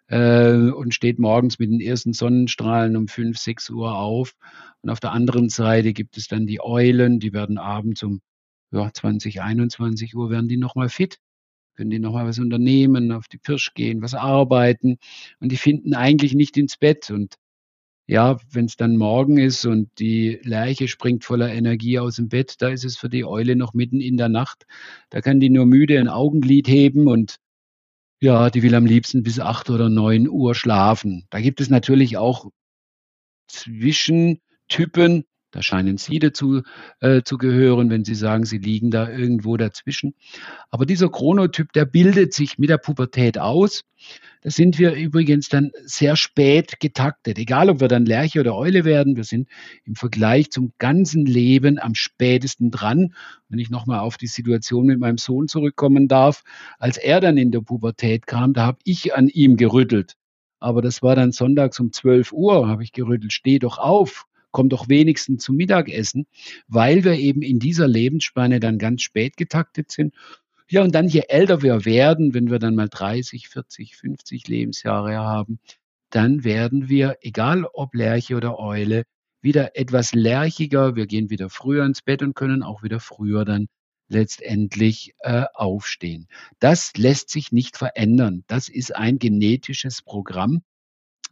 äh, 0.06 0.54
und 0.54 0.94
steht 0.94 1.18
morgens 1.18 1.58
mit 1.58 1.72
den 1.72 1.82
ersten 1.82 2.14
Sonnenstrahlen 2.14 2.96
um 2.96 3.08
5, 3.08 3.36
6 3.36 3.72
Uhr 3.72 3.96
auf. 3.96 4.36
Und 4.82 4.92
auf 4.92 5.00
der 5.00 5.14
anderen 5.14 5.50
Seite 5.50 5.94
gibt 5.94 6.16
es 6.16 6.28
dann 6.28 6.46
die 6.46 6.62
Eulen, 6.62 7.20
die 7.20 7.34
werden 7.34 7.58
abends 7.58 8.04
um 8.04 8.22
ja, 8.70 8.94
20, 8.94 9.42
21 9.42 10.16
Uhr 10.16 10.30
werden 10.30 10.48
die 10.48 10.58
nochmal 10.58 10.90
fit 10.90 11.18
können 11.82 11.90
die 11.90 11.98
nochmal 11.98 12.28
was 12.28 12.38
unternehmen, 12.38 13.12
auf 13.12 13.28
die 13.28 13.40
Pirsch 13.40 13.74
gehen, 13.74 14.04
was 14.04 14.14
arbeiten 14.14 15.00
und 15.40 15.52
die 15.52 15.58
finden 15.58 15.96
eigentlich 15.96 16.36
nicht 16.36 16.56
ins 16.56 16.78
Bett. 16.78 17.10
Und 17.10 17.38
ja, 18.06 18.40
wenn 18.52 18.66
es 18.66 18.76
dann 18.76 18.98
morgen 18.98 19.40
ist 19.40 19.66
und 19.66 19.90
die 19.98 20.40
Lerche 20.44 20.88
springt 20.88 21.26
voller 21.26 21.52
Energie 21.52 21.98
aus 21.98 22.18
dem 22.18 22.30
Bett, 22.30 22.62
da 22.62 22.70
ist 22.70 22.86
es 22.86 22.98
für 22.98 23.10
die 23.10 23.26
Eule 23.26 23.56
noch 23.56 23.74
mitten 23.74 24.00
in 24.00 24.16
der 24.16 24.30
Nacht. 24.30 24.68
Da 25.10 25.22
kann 25.22 25.40
die 25.40 25.50
nur 25.50 25.66
müde 25.66 26.00
ein 26.00 26.08
Augenlid 26.08 26.68
heben 26.68 27.08
und 27.08 27.38
ja, 28.20 28.52
die 28.52 28.62
will 28.62 28.76
am 28.76 28.86
liebsten 28.86 29.24
bis 29.24 29.40
acht 29.40 29.72
oder 29.72 29.90
neun 29.90 30.30
Uhr 30.30 30.54
schlafen. 30.54 31.26
Da 31.32 31.42
gibt 31.42 31.62
es 31.62 31.72
natürlich 31.72 32.18
auch 32.18 32.52
Zwischentypen, 33.48 35.26
da 35.52 35.62
scheinen 35.62 35.98
Sie 35.98 36.20
dazu 36.20 36.62
äh, 37.02 37.24
zu 37.24 37.38
gehören, 37.38 37.90
wenn 37.90 38.06
Sie 38.06 38.16
sagen, 38.16 38.46
Sie 38.46 38.58
liegen 38.58 38.90
da 38.90 39.10
irgendwo 39.10 39.58
dazwischen. 39.58 40.16
Aber 40.70 40.86
dieser 40.86 41.10
Chronotyp, 41.10 41.74
der 41.74 41.86
bildet 41.86 42.34
sich 42.34 42.58
mit 42.58 42.70
der 42.70 42.78
Pubertät 42.78 43.38
aus. 43.38 43.84
Da 44.44 44.50
sind 44.50 44.80
wir 44.80 44.94
übrigens 44.94 45.50
dann 45.50 45.72
sehr 45.84 46.16
spät 46.16 46.80
getaktet. 46.80 47.38
Egal, 47.38 47.70
ob 47.70 47.82
wir 47.82 47.90
dann 47.90 48.06
Lerche 48.06 48.40
oder 48.40 48.56
Eule 48.56 48.86
werden, 48.86 49.16
wir 49.16 49.24
sind 49.24 49.48
im 49.84 49.96
Vergleich 49.96 50.50
zum 50.50 50.74
ganzen 50.80 51.26
Leben 51.26 51.78
am 51.78 51.94
spätesten 51.94 52.72
dran. 52.72 53.14
Wenn 53.50 53.60
ich 53.60 53.70
nochmal 53.70 54.00
auf 54.00 54.18
die 54.18 54.28
Situation 54.28 54.86
mit 54.86 55.00
meinem 55.00 55.18
Sohn 55.18 55.48
zurückkommen 55.48 56.08
darf, 56.08 56.44
als 56.80 56.98
er 56.98 57.20
dann 57.20 57.38
in 57.38 57.52
der 57.52 57.62
Pubertät 57.62 58.26
kam, 58.26 58.54
da 58.54 58.66
habe 58.66 58.80
ich 58.84 59.14
an 59.14 59.28
ihm 59.28 59.58
gerüttelt. 59.58 60.16
Aber 60.60 60.82
das 60.82 61.04
war 61.04 61.16
dann 61.16 61.32
sonntags 61.32 61.80
um 61.80 61.92
12 61.92 62.32
Uhr, 62.32 62.68
habe 62.68 62.84
ich 62.84 62.94
gerüttelt, 62.94 63.34
steh 63.34 63.60
doch 63.60 63.78
auf, 63.78 64.26
komm 64.52 64.70
doch 64.70 64.90
wenigstens 64.90 65.44
zum 65.44 65.56
Mittagessen, 65.56 66.28
weil 66.68 67.04
wir 67.04 67.14
eben 67.14 67.42
in 67.42 67.60
dieser 67.60 67.88
Lebensspanne 67.88 68.60
dann 68.60 68.78
ganz 68.78 69.02
spät 69.02 69.38
getaktet 69.38 69.92
sind. 69.92 70.14
Ja, 70.70 70.84
und 70.84 70.96
dann 70.96 71.08
je 71.08 71.24
älter 71.28 71.62
wir 71.62 71.86
werden, 71.86 72.34
wenn 72.34 72.50
wir 72.50 72.60
dann 72.60 72.76
mal 72.76 72.88
30, 72.90 73.50
40, 73.50 73.96
50 73.98 74.48
Lebensjahre 74.48 75.18
haben, 75.18 75.60
dann 76.12 76.44
werden 76.44 76.90
wir, 76.90 77.18
egal 77.22 77.66
ob 77.74 77.94
Lerche 77.94 78.36
oder 78.36 78.60
Eule, 78.60 79.04
wieder 79.42 79.76
etwas 79.76 80.14
lerchiger. 80.14 80.96
Wir 80.96 81.08
gehen 81.08 81.30
wieder 81.30 81.50
früher 81.50 81.86
ins 81.86 82.02
Bett 82.02 82.22
und 82.22 82.36
können 82.36 82.64
auch 82.64 82.84
wieder 82.84 83.00
früher 83.00 83.44
dann 83.46 83.68
letztendlich 84.08 85.14
äh, 85.20 85.46
aufstehen. 85.54 86.28
Das 86.60 86.94
lässt 86.96 87.30
sich 87.30 87.52
nicht 87.52 87.78
verändern. 87.78 88.44
Das 88.48 88.70
ist 88.70 88.96
ein 88.96 89.20
genetisches 89.20 90.02
Programm. 90.02 90.64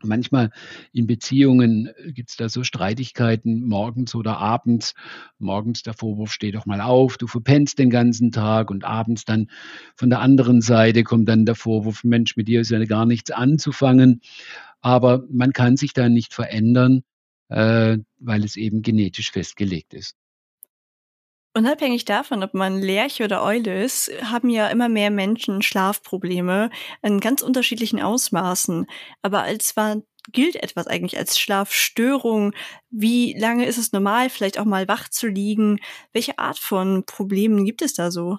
Manchmal 0.03 0.51
in 0.93 1.07
Beziehungen 1.07 1.87
äh, 1.97 2.11
gibt 2.11 2.29
es 2.31 2.37
da 2.37 2.49
so 2.49 2.63
Streitigkeiten 2.63 3.65
morgens 3.67 4.15
oder 4.15 4.37
abends. 4.37 4.93
Morgens 5.39 5.83
der 5.83 5.93
Vorwurf, 5.93 6.31
steh 6.33 6.51
doch 6.51 6.65
mal 6.65 6.81
auf, 6.81 7.17
du 7.17 7.27
verpennst 7.27 7.79
den 7.79 7.89
ganzen 7.89 8.31
Tag 8.31 8.71
und 8.71 8.83
abends 8.85 9.25
dann 9.25 9.49
von 9.95 10.09
der 10.09 10.19
anderen 10.21 10.61
Seite 10.61 11.03
kommt 11.03 11.29
dann 11.29 11.45
der 11.45 11.55
Vorwurf, 11.55 12.03
Mensch, 12.03 12.35
mit 12.37 12.47
dir 12.47 12.61
ist 12.61 12.71
ja 12.71 12.83
gar 12.85 13.05
nichts 13.05 13.31
anzufangen. 13.31 14.21
Aber 14.81 15.25
man 15.29 15.51
kann 15.53 15.77
sich 15.77 15.93
da 15.93 16.09
nicht 16.09 16.33
verändern. 16.33 17.03
äh, 17.49 17.97
weil 18.19 18.43
es 18.43 18.55
eben 18.57 18.81
genetisch 18.81 19.31
festgelegt 19.31 19.93
ist. 19.93 20.15
Unabhängig 21.55 22.05
davon, 22.05 22.43
ob 22.43 22.53
man 22.53 22.79
Lerche 22.79 23.23
oder 23.23 23.43
Eule 23.43 23.83
ist, 23.83 24.11
haben 24.23 24.49
ja 24.49 24.67
immer 24.67 24.87
mehr 24.87 25.09
Menschen 25.09 25.63
Schlafprobleme 25.63 26.69
in 27.01 27.19
ganz 27.19 27.41
unterschiedlichen 27.41 28.01
Ausmaßen. 28.01 28.85
Aber 29.23 29.41
als 29.41 29.75
wann 29.75 30.03
gilt 30.31 30.55
etwas 30.55 30.85
eigentlich 30.85 31.17
als 31.17 31.39
Schlafstörung? 31.39 32.53
Wie 32.91 33.33
lange 33.37 33.65
ist 33.65 33.77
es 33.77 33.91
normal, 33.91 34.29
vielleicht 34.29 34.59
auch 34.59 34.65
mal 34.65 34.87
wach 34.87 35.09
zu 35.09 35.27
liegen? 35.27 35.79
Welche 36.13 36.37
Art 36.37 36.59
von 36.59 37.03
Problemen 37.05 37.65
gibt 37.65 37.81
es 37.81 37.93
da 37.93 38.11
so? 38.11 38.37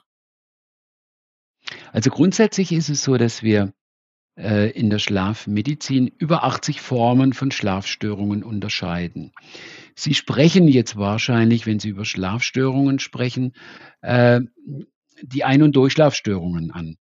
Also 1.92 2.10
grundsätzlich 2.10 2.72
ist 2.72 2.88
es 2.88 3.02
so, 3.02 3.16
dass 3.16 3.42
wir 3.42 3.72
äh, 4.36 4.70
in 4.70 4.90
der 4.90 4.98
Schlafmedizin 4.98 6.08
über 6.18 6.44
80 6.44 6.80
Formen 6.80 7.32
von 7.32 7.50
Schlafstörungen 7.50 8.42
unterscheiden. 8.42 9.32
Sie 10.02 10.14
sprechen 10.14 10.66
jetzt 10.66 10.96
wahrscheinlich, 10.96 11.66
wenn 11.66 11.78
Sie 11.78 11.90
über 11.90 12.04
Schlafstörungen 12.04 12.98
sprechen, 12.98 13.52
äh, 14.00 14.40
die 15.22 15.44
Ein- 15.44 15.62
und 15.62 15.76
Durchschlafstörungen 15.76 16.70
an. 16.70 16.96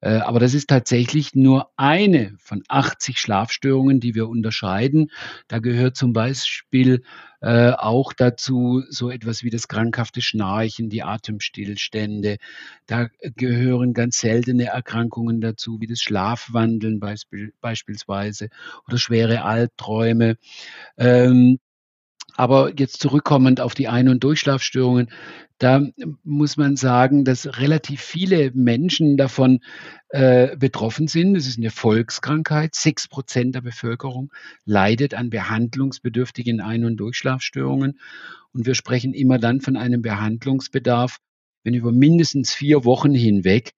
Äh, 0.00 0.18
aber 0.18 0.38
das 0.40 0.54
ist 0.54 0.68
tatsächlich 0.68 1.34
nur 1.34 1.70
eine 1.76 2.34
von 2.38 2.62
80 2.68 3.18
Schlafstörungen, 3.18 4.00
die 4.00 4.14
wir 4.14 4.28
unterscheiden. 4.28 5.10
Da 5.48 5.58
gehört 5.58 5.96
zum 5.96 6.12
Beispiel 6.12 7.02
äh, 7.40 7.72
auch 7.72 8.12
dazu 8.12 8.82
so 8.88 9.10
etwas 9.10 9.42
wie 9.42 9.50
das 9.50 9.68
krankhafte 9.68 10.22
Schnarchen, 10.22 10.88
die 10.88 11.02
Atemstillstände. 11.02 12.38
Da 12.86 13.08
gehören 13.36 13.92
ganz 13.92 14.20
seltene 14.20 14.66
Erkrankungen 14.66 15.40
dazu, 15.40 15.80
wie 15.80 15.86
das 15.86 16.00
Schlafwandeln 16.00 17.00
beispiel, 17.00 17.52
beispielsweise 17.60 18.48
oder 18.86 18.98
schwere 18.98 19.42
Albträume. 19.42 20.36
Ähm, 20.96 21.58
aber 22.38 22.72
jetzt 22.78 23.00
zurückkommend 23.00 23.60
auf 23.60 23.74
die 23.74 23.88
Ein- 23.88 24.08
und 24.08 24.22
Durchschlafstörungen, 24.22 25.10
da 25.58 25.84
muss 26.22 26.56
man 26.56 26.76
sagen, 26.76 27.24
dass 27.24 27.58
relativ 27.58 28.00
viele 28.00 28.52
Menschen 28.52 29.16
davon 29.16 29.58
äh, 30.10 30.56
betroffen 30.56 31.08
sind. 31.08 31.34
Es 31.34 31.48
ist 31.48 31.58
eine 31.58 31.72
Volkskrankheit. 31.72 32.76
Sechs 32.76 33.08
Prozent 33.08 33.56
der 33.56 33.62
Bevölkerung 33.62 34.32
leidet 34.64 35.14
an 35.14 35.30
behandlungsbedürftigen 35.30 36.60
Ein- 36.60 36.84
und 36.84 36.98
Durchschlafstörungen. 36.98 37.98
Und 38.52 38.66
wir 38.66 38.76
sprechen 38.76 39.14
immer 39.14 39.40
dann 39.40 39.60
von 39.60 39.76
einem 39.76 40.00
Behandlungsbedarf, 40.00 41.18
wenn 41.64 41.74
über 41.74 41.90
mindestens 41.90 42.54
vier 42.54 42.84
Wochen 42.84 43.14
hinweg 43.14 43.72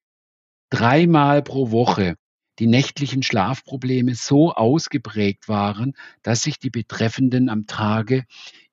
dreimal 0.68 1.42
pro 1.42 1.70
Woche 1.70 2.16
die 2.60 2.66
nächtlichen 2.66 3.22
Schlafprobleme 3.22 4.14
so 4.14 4.52
ausgeprägt 4.52 5.48
waren, 5.48 5.94
dass 6.22 6.42
sich 6.42 6.58
die 6.58 6.70
Betreffenden 6.70 7.48
am 7.48 7.66
Tage 7.66 8.24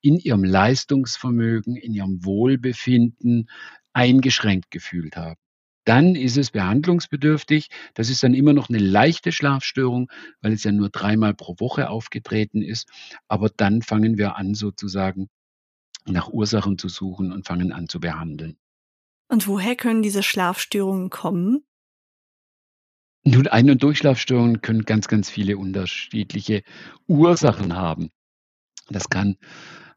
in 0.01 0.17
ihrem 0.17 0.43
Leistungsvermögen, 0.43 1.77
in 1.77 1.93
ihrem 1.93 2.23
Wohlbefinden 2.23 3.49
eingeschränkt 3.93 4.71
gefühlt 4.71 5.15
haben. 5.15 5.39
Dann 5.85 6.15
ist 6.15 6.35
es 6.35 6.51
behandlungsbedürftig. 6.51 7.69
Das 7.93 8.09
ist 8.09 8.21
dann 8.21 8.33
immer 8.33 8.51
noch 8.51 8.67
eine 8.67 8.77
leichte 8.77 9.31
Schlafstörung, 9.31 10.11
weil 10.41 10.51
es 10.51 10.65
ja 10.65 10.73
nur 10.73 10.89
dreimal 10.89 11.33
pro 11.33 11.55
Woche 11.59 11.89
aufgetreten 11.89 12.61
ist. 12.61 12.89
Aber 13.29 13.49
dann 13.49 13.81
fangen 13.81 14.17
wir 14.17 14.35
an, 14.35 14.53
sozusagen 14.53 15.29
nach 16.05 16.27
Ursachen 16.27 16.77
zu 16.77 16.89
suchen 16.89 17.31
und 17.31 17.47
fangen 17.47 17.71
an 17.71 17.87
zu 17.87 18.01
behandeln. 18.01 18.57
Und 19.29 19.47
woher 19.47 19.77
können 19.77 20.01
diese 20.01 20.23
Schlafstörungen 20.23 21.09
kommen? 21.09 21.63
Nun, 23.29 23.47
Ein- 23.47 23.69
und 23.69 23.83
Durchschlafstörungen 23.83 24.61
können 24.61 24.85
ganz, 24.85 25.09
ganz 25.09 25.29
viele 25.29 25.57
unterschiedliche 25.57 26.63
Ursachen 27.07 27.75
haben. 27.75 28.09
Das 28.87 29.09
kann 29.09 29.35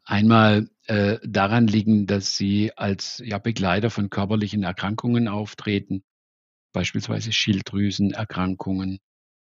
einmal 0.02 0.68
äh, 0.86 1.18
daran 1.22 1.68
liegen, 1.68 2.08
dass 2.08 2.36
sie 2.36 2.76
als 2.76 3.22
ja, 3.24 3.38
Begleiter 3.38 3.88
von 3.88 4.10
körperlichen 4.10 4.64
Erkrankungen 4.64 5.28
auftreten, 5.28 6.02
beispielsweise 6.72 7.30
Schilddrüsenerkrankungen, 7.30 8.98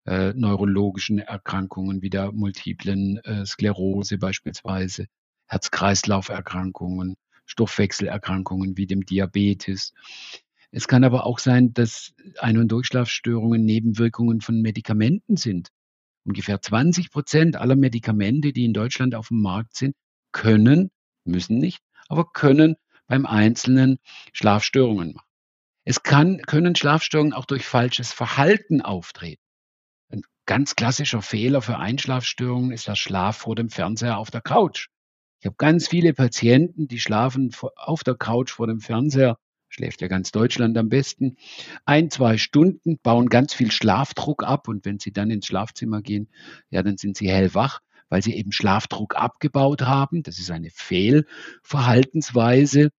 äh, 0.06 0.32
neurologischen 0.32 1.18
Erkrankungen 1.18 2.02
wie 2.02 2.10
der 2.10 2.30
multiplen 2.30 3.18
äh, 3.24 3.44
Sklerose 3.44 4.16
beispielsweise, 4.16 5.06
Herz-Kreislauf-Erkrankungen, 5.46 7.16
Stoffwechselerkrankungen 7.46 8.76
wie 8.76 8.86
dem 8.86 9.04
Diabetes. 9.04 9.92
Es 10.74 10.88
kann 10.88 11.04
aber 11.04 11.26
auch 11.26 11.38
sein, 11.38 11.74
dass 11.74 12.14
Ein- 12.38 12.56
und 12.56 12.72
Durchschlafstörungen 12.72 13.62
Nebenwirkungen 13.62 14.40
von 14.40 14.60
Medikamenten 14.62 15.36
sind. 15.36 15.68
Ungefähr 16.24 16.62
20 16.62 17.10
Prozent 17.10 17.56
aller 17.56 17.76
Medikamente, 17.76 18.52
die 18.52 18.64
in 18.64 18.72
Deutschland 18.72 19.14
auf 19.14 19.28
dem 19.28 19.42
Markt 19.42 19.76
sind, 19.76 19.94
können, 20.32 20.90
müssen 21.24 21.58
nicht, 21.58 21.82
aber 22.08 22.24
können 22.32 22.76
beim 23.06 23.26
Einzelnen 23.26 23.98
Schlafstörungen 24.32 25.12
machen. 25.12 25.26
Es 25.84 26.02
kann, 26.02 26.38
können 26.38 26.74
Schlafstörungen 26.74 27.34
auch 27.34 27.44
durch 27.44 27.66
falsches 27.66 28.12
Verhalten 28.12 28.80
auftreten. 28.80 29.42
Ein 30.08 30.22
ganz 30.46 30.74
klassischer 30.74 31.20
Fehler 31.20 31.60
für 31.60 31.78
Einschlafstörungen 31.78 32.72
ist 32.72 32.88
der 32.88 32.96
Schlaf 32.96 33.36
vor 33.36 33.56
dem 33.56 33.68
Fernseher 33.68 34.16
auf 34.16 34.30
der 34.30 34.40
Couch. 34.40 34.88
Ich 35.40 35.46
habe 35.46 35.56
ganz 35.58 35.88
viele 35.88 36.14
Patienten, 36.14 36.88
die 36.88 37.00
schlafen 37.00 37.50
auf 37.76 38.04
der 38.04 38.14
Couch 38.14 38.52
vor 38.52 38.68
dem 38.68 38.80
Fernseher 38.80 39.36
schläft 39.72 40.02
ja 40.02 40.08
ganz 40.08 40.32
Deutschland 40.32 40.76
am 40.76 40.88
besten, 40.88 41.36
ein, 41.84 42.10
zwei 42.10 42.36
Stunden, 42.36 42.98
bauen 42.98 43.28
ganz 43.28 43.54
viel 43.54 43.70
Schlafdruck 43.72 44.44
ab 44.44 44.68
und 44.68 44.84
wenn 44.84 44.98
sie 44.98 45.12
dann 45.12 45.30
ins 45.30 45.46
Schlafzimmer 45.46 46.02
gehen, 46.02 46.28
ja, 46.70 46.82
dann 46.82 46.98
sind 46.98 47.16
sie 47.16 47.30
hellwach, 47.30 47.80
weil 48.08 48.22
sie 48.22 48.34
eben 48.34 48.52
Schlafdruck 48.52 49.16
abgebaut 49.16 49.82
haben. 49.82 50.22
Das 50.22 50.38
ist 50.38 50.50
eine 50.50 50.70
Fehlverhaltensweise 50.70 52.90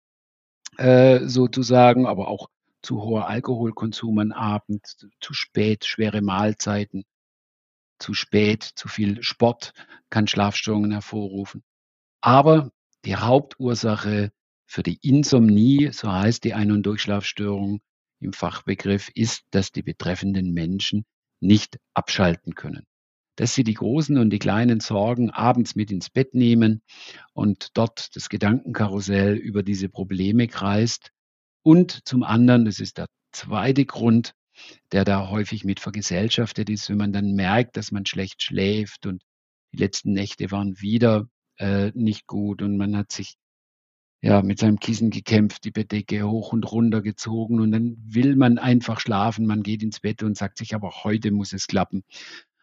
äh, 0.77 1.27
sozusagen, 1.27 2.07
aber 2.07 2.27
auch 2.27 2.49
zu 2.81 3.03
hoher 3.03 3.27
Alkoholkonsum 3.27 4.19
am 4.19 4.31
Abend, 4.31 4.85
zu 5.21 5.33
spät, 5.33 5.85
schwere 5.85 6.21
Mahlzeiten, 6.21 7.03
zu 7.99 8.13
spät, 8.13 8.63
zu 8.63 8.87
viel 8.87 9.21
Sport 9.23 9.73
kann 10.09 10.27
Schlafstörungen 10.27 10.91
hervorrufen. 10.91 11.63
Aber 12.19 12.71
die 13.05 13.15
Hauptursache 13.15 14.31
für 14.73 14.81
die 14.81 14.97
Insomnie, 15.03 15.91
so 15.93 16.11
heißt 16.11 16.43
die 16.43 16.55
Ein- 16.55 16.71
und 16.71 16.81
Durchschlafstörung 16.81 17.81
im 18.19 18.33
Fachbegriff, 18.33 19.09
ist, 19.13 19.43
dass 19.51 19.71
die 19.71 19.83
betreffenden 19.83 20.51
Menschen 20.51 21.05
nicht 21.39 21.77
abschalten 21.93 22.55
können. 22.55 22.83
Dass 23.35 23.53
sie 23.53 23.63
die 23.63 23.75
großen 23.75 24.17
und 24.17 24.31
die 24.31 24.39
kleinen 24.39 24.79
Sorgen 24.79 25.29
abends 25.29 25.75
mit 25.75 25.91
ins 25.91 26.09
Bett 26.09 26.33
nehmen 26.33 26.81
und 27.33 27.67
dort 27.75 28.15
das 28.15 28.29
Gedankenkarussell 28.29 29.35
über 29.35 29.61
diese 29.61 29.89
Probleme 29.89 30.47
kreist. 30.47 31.11
Und 31.61 32.07
zum 32.07 32.23
anderen, 32.23 32.65
das 32.65 32.79
ist 32.79 32.97
der 32.97 33.05
zweite 33.31 33.85
Grund, 33.85 34.33
der 34.91 35.05
da 35.05 35.29
häufig 35.29 35.65
mit 35.65 35.79
vergesellschaftet 35.79 36.71
ist, 36.71 36.89
wenn 36.89 36.97
man 36.97 37.13
dann 37.13 37.35
merkt, 37.35 37.77
dass 37.77 37.91
man 37.91 38.07
schlecht 38.07 38.41
schläft 38.41 39.05
und 39.05 39.21
die 39.71 39.77
letzten 39.77 40.13
Nächte 40.13 40.49
waren 40.49 40.81
wieder 40.81 41.27
äh, 41.59 41.91
nicht 41.93 42.25
gut 42.25 42.63
und 42.63 42.75
man 42.77 42.97
hat 42.97 43.11
sich 43.11 43.35
ja, 44.23 44.41
mit 44.41 44.57
seinem 44.59 44.79
Kissen 44.79 45.09
gekämpft, 45.09 45.65
die 45.65 45.71
Bettdecke 45.71 46.23
hoch 46.23 46.53
und 46.53 46.71
runter 46.71 47.01
gezogen 47.01 47.59
und 47.59 47.73
dann 47.73 47.97
will 48.05 48.37
man 48.37 48.57
einfach 48.57 49.01
schlafen. 49.01 49.45
Man 49.45 49.63
geht 49.63 49.83
ins 49.83 49.99
Bett 49.99 50.23
und 50.23 50.37
sagt 50.37 50.57
sich, 50.59 50.73
aber 50.73 51.03
heute 51.03 51.31
muss 51.31 51.51
es 51.51 51.67
klappen. 51.67 52.03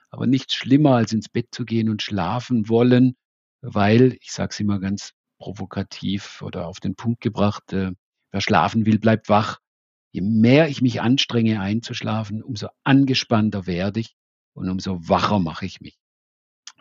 Aber 0.08 0.26
nichts 0.26 0.54
schlimmer, 0.54 0.96
als 0.96 1.12
ins 1.12 1.28
Bett 1.28 1.48
zu 1.52 1.66
gehen 1.66 1.90
und 1.90 2.00
schlafen 2.00 2.70
wollen, 2.70 3.14
weil, 3.60 4.16
ich 4.22 4.32
sage 4.32 4.52
es 4.52 4.60
immer 4.60 4.80
ganz 4.80 5.12
provokativ 5.38 6.40
oder 6.40 6.66
auf 6.66 6.80
den 6.80 6.94
Punkt 6.94 7.20
gebracht, 7.20 7.74
äh, 7.74 7.92
wer 8.30 8.40
schlafen 8.40 8.86
will, 8.86 8.98
bleibt 8.98 9.28
wach. 9.28 9.58
Je 10.12 10.22
mehr 10.22 10.68
ich 10.70 10.80
mich 10.80 11.02
anstrenge 11.02 11.60
einzuschlafen, 11.60 12.42
umso 12.42 12.68
angespannter 12.84 13.66
werde 13.66 14.00
ich 14.00 14.16
und 14.54 14.70
umso 14.70 15.06
wacher 15.06 15.38
mache 15.38 15.66
ich 15.66 15.82
mich. 15.82 15.98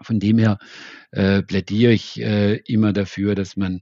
Von 0.02 0.22
dem 0.22 0.38
her 0.38 0.58
äh, 1.12 1.44
plädiere 1.44 1.92
ich 1.92 2.22
äh, 2.22 2.56
immer 2.60 2.94
dafür, 2.94 3.36
dass 3.36 3.58
man 3.58 3.82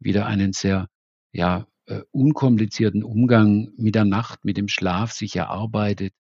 wieder 0.00 0.26
einen 0.26 0.52
sehr, 0.52 0.88
ja, 1.32 1.66
äh, 1.86 2.02
unkomplizierten 2.10 3.02
Umgang 3.02 3.70
mit 3.76 3.94
der 3.94 4.04
Nacht, 4.04 4.44
mit 4.44 4.56
dem 4.56 4.68
Schlaf 4.68 5.12
sich 5.12 5.36
erarbeitet, 5.36 6.12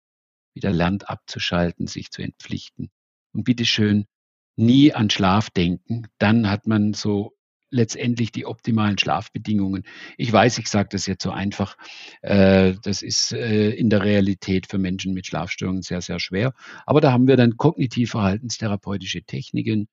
wieder 0.54 0.72
lernt 0.72 1.10
abzuschalten, 1.10 1.88
sich 1.88 2.12
zu 2.12 2.22
entpflichten. 2.22 2.90
Und 3.34 3.44
bitteschön 3.44 4.06
nie 4.56 4.94
an 4.94 5.10
Schlaf 5.10 5.50
denken, 5.50 6.08
dann 6.18 6.50
hat 6.50 6.68
man 6.68 6.94
so 6.94 7.38
letztendlich 7.70 8.32
die 8.32 8.46
optimalen 8.46 8.98
Schlafbedingungen. 8.98 9.84
Ich 10.18 10.32
weiß, 10.32 10.58
ich 10.58 10.68
sage 10.68 10.90
das 10.92 11.06
jetzt 11.06 11.24
so 11.24 11.32
einfach. 11.32 11.78
Äh, 12.22 12.76
das 12.82 13.02
ist 13.02 13.34
äh, 13.34 13.72
in 13.72 13.90
der 13.90 14.04
Realität 14.04 14.68
für 14.68 14.78
Menschen 14.78 15.14
mit 15.14 15.28
Schlafstörungen 15.28 15.82
sehr, 15.82 16.02
sehr 16.02 16.20
schwer. 16.20 16.54
Aber 16.86 17.02
da 17.02 17.12
haben 17.12 17.28
wir 17.28 17.36
dann 17.38 17.58
kognitiv-verhaltenstherapeutische 17.58 19.24
Techniken, 19.24 19.88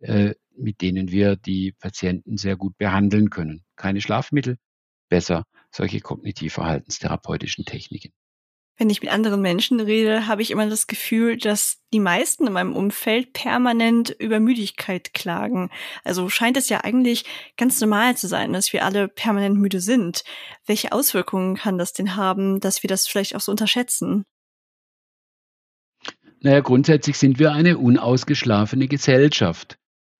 mit 0.00 0.80
denen 0.80 1.10
wir 1.10 1.36
die 1.36 1.72
Patienten 1.72 2.36
sehr 2.36 2.56
gut 2.56 2.76
behandeln 2.78 3.30
können. 3.30 3.64
Keine 3.76 4.00
Schlafmittel, 4.00 4.58
besser 5.08 5.44
solche 5.70 6.00
kognitiv-verhaltenstherapeutischen 6.00 7.64
Techniken. 7.64 8.12
Wenn 8.80 8.90
ich 8.90 9.02
mit 9.02 9.10
anderen 9.10 9.42
Menschen 9.42 9.80
rede, 9.80 10.28
habe 10.28 10.40
ich 10.40 10.52
immer 10.52 10.68
das 10.68 10.86
Gefühl, 10.86 11.36
dass 11.36 11.78
die 11.92 11.98
meisten 11.98 12.46
in 12.46 12.52
meinem 12.52 12.76
Umfeld 12.76 13.32
permanent 13.32 14.10
über 14.20 14.38
Müdigkeit 14.38 15.12
klagen. 15.12 15.68
Also 16.04 16.28
scheint 16.28 16.56
es 16.56 16.68
ja 16.68 16.84
eigentlich 16.84 17.24
ganz 17.56 17.80
normal 17.80 18.16
zu 18.16 18.28
sein, 18.28 18.52
dass 18.52 18.72
wir 18.72 18.84
alle 18.84 19.08
permanent 19.08 19.56
müde 19.56 19.80
sind. 19.80 20.22
Welche 20.64 20.92
Auswirkungen 20.92 21.56
kann 21.56 21.76
das 21.76 21.92
denn 21.92 22.14
haben, 22.14 22.60
dass 22.60 22.84
wir 22.84 22.88
das 22.88 23.08
vielleicht 23.08 23.34
auch 23.34 23.40
so 23.40 23.50
unterschätzen? 23.50 24.24
Naja, 26.40 26.60
grundsätzlich 26.60 27.18
sind 27.18 27.40
wir 27.40 27.50
eine 27.50 27.78
unausgeschlafene 27.78 28.86
Gesellschaft. 28.86 29.76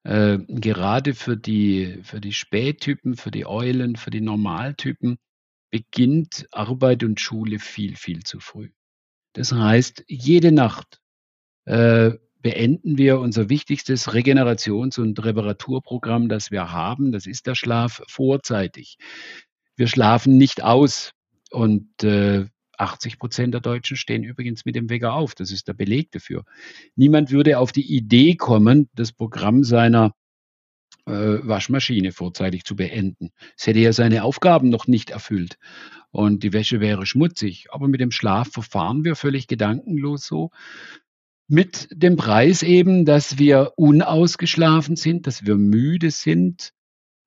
Äh, 0.09 0.38
gerade 0.49 1.12
für 1.15 1.37
die, 1.37 1.99
für 2.03 2.19
die 2.19 2.33
Spättypen, 2.33 3.17
für 3.17 3.31
die 3.31 3.45
Eulen, 3.45 3.97
für 3.97 4.09
die 4.09 4.23
Normaltypen 4.23 5.19
beginnt 5.71 6.47
Arbeit 6.50 7.05
und 7.05 7.21
Schule 7.21 7.59
viel, 7.59 7.95
viel 7.95 8.23
zu 8.23 8.41
früh. 8.41 8.71
Das 9.35 9.53
heißt, 9.53 10.05
jede 10.09 10.50
Nacht 10.50 11.03
äh, 11.67 12.12
beenden 12.41 12.97
wir 12.97 13.21
unser 13.21 13.50
wichtigstes 13.50 14.09
Regenerations- 14.09 14.99
und 14.99 15.23
Reparaturprogramm, 15.23 16.31
das 16.31 16.50
wir 16.50 16.73
haben. 16.73 17.12
Das 17.12 17.27
ist 17.27 17.47
der 17.47 17.55
Schlaf 17.55 18.00
vorzeitig. 18.09 18.97
Wir 19.77 19.88
schlafen 19.88 20.38
nicht 20.38 20.62
aus. 20.62 21.12
Und 21.50 22.03
äh, 22.03 22.47
80 22.78 23.18
Prozent 23.18 23.54
der 23.54 23.61
Deutschen 23.61 23.97
stehen 23.97 24.25
übrigens 24.25 24.64
mit 24.64 24.76
dem 24.76 24.88
Wecker 24.88 25.12
auf. 25.12 25.35
Das 25.35 25.50
ist 25.50 25.68
der 25.68 25.75
Beleg 25.75 26.11
dafür. 26.12 26.44
Niemand 26.97 27.30
würde 27.30 27.58
auf 27.58 27.73
die 27.73 27.94
Idee 27.94 28.37
kommen, 28.37 28.88
das 28.94 29.12
Programm 29.12 29.64
seiner 29.64 30.14
äh, 31.06 31.38
Waschmaschine 31.42 32.12
vorzeitig 32.12 32.64
zu 32.64 32.76
beenden. 32.76 33.30
Es 33.56 33.66
hätte 33.66 33.80
ja 33.80 33.92
seine 33.92 34.25
Aufgaben 34.25 34.68
noch 34.68 34.87
nicht 34.87 35.11
erfüllt 35.11 35.58
und 36.11 36.42
die 36.42 36.52
Wäsche 36.52 36.80
wäre 36.80 37.06
schmutzig. 37.06 37.66
Aber 37.70 37.88
mit 37.88 38.00
dem 38.00 38.11
Schlaf 38.11 38.49
verfahren 38.52 39.04
wir 39.04 39.16
völlig 39.16 39.47
gedankenlos 39.47 40.26
so. 40.26 40.50
Mit 41.49 41.88
dem 41.92 42.16
Preis 42.16 42.62
eben, 42.62 43.06
dass 43.06 43.38
wir 43.38 43.73
unausgeschlafen 43.76 44.97
sind, 44.97 45.26
dass 45.26 45.47
wir 45.47 45.56
müde 45.56 46.11
sind. 46.11 46.75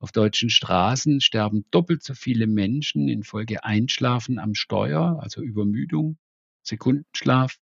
Auf 0.02 0.12
deutschen 0.12 0.50
Straßen 0.50 1.22
sterben 1.22 1.64
doppelt 1.70 2.02
so 2.02 2.16
viele 2.16 2.48
Menschen 2.48 3.08
infolge 3.08 3.64
Einschlafen 3.64 4.40
am 4.40 4.56
Steuer, 4.56 5.20
also 5.22 5.44
Übermüdung, 5.44 6.18
Sekundenschlaf, 6.64 7.58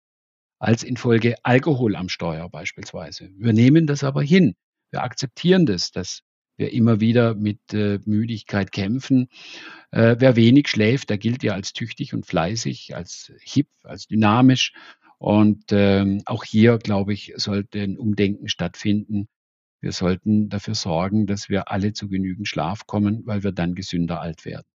als 0.58 0.84
infolge 0.84 1.36
Alkohol 1.44 1.98
am 1.98 2.08
Steuer 2.08 2.50
beispielsweise. 2.50 3.30
Wir 3.36 3.52
nehmen 3.52 3.88
das 3.88 4.06
aber 4.06 4.24
hin. 4.24 4.56
Wir 4.90 5.04
akzeptieren 5.04 5.66
das, 5.66 5.92
dass 5.92 6.22
wir 6.56 6.72
immer 6.72 7.02
wieder 7.02 7.36
mit 7.36 7.60
äh, 7.74 8.00
Müdigkeit 8.06 8.72
kämpfen. 8.72 9.28
Äh, 9.92 10.16
wer 10.20 10.38
wenig 10.38 10.70
schläft, 10.70 11.10
der 11.10 11.18
gilt 11.18 11.44
ja 11.44 11.56
als 11.56 11.74
tüchtig 11.74 12.14
und 12.14 12.26
fleißig, 12.26 12.96
als 12.96 13.34
hip, 13.42 13.68
als 13.84 14.08
dynamisch. 14.08 14.72
Und 15.18 15.66
ähm, 15.72 16.22
auch 16.26 16.46
hier, 16.46 16.78
glaube 16.78 17.12
ich, 17.12 17.34
sollte 17.36 17.82
ein 17.82 17.98
Umdenken 17.98 18.48
stattfinden. 18.48 19.28
Wir 19.82 19.92
sollten 19.92 20.50
dafür 20.50 20.76
sorgen, 20.76 21.26
dass 21.26 21.50
wir 21.50 21.72
alle 21.72 21.94
zu 21.94 22.10
genügend 22.10 22.48
Schlaf 22.48 22.86
kommen, 22.86 23.26
weil 23.26 23.44
wir 23.44 23.52
dann 23.52 23.76
gesünder 23.76 24.22
alt 24.22 24.46
werden. 24.46 24.68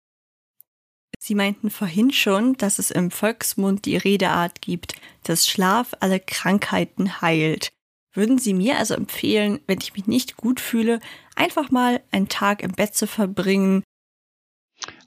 Sie 1.20 1.36
meinten 1.36 1.70
vorhin 1.70 2.12
schon, 2.12 2.56
dass 2.58 2.80
es 2.80 2.92
im 2.92 3.10
Volksmund 3.10 3.86
die 3.86 3.98
Redeart 3.98 4.62
gibt, 4.62 4.96
dass 5.24 5.48
Schlaf 5.48 5.94
alle 6.00 6.20
Krankheiten 6.20 7.22
heilt. 7.22 7.72
Würden 8.14 8.38
Sie 8.38 8.54
mir 8.54 8.78
also 8.78 8.94
empfehlen, 8.94 9.60
wenn 9.66 9.80
ich 9.80 9.94
mich 9.94 10.06
nicht 10.06 10.38
gut 10.38 10.60
fühle, 10.60 11.00
einfach 11.36 11.72
mal 11.72 12.02
einen 12.12 12.28
Tag 12.28 12.62
im 12.62 12.74
Bett 12.74 12.94
zu 12.94 13.08
verbringen? 13.08 13.84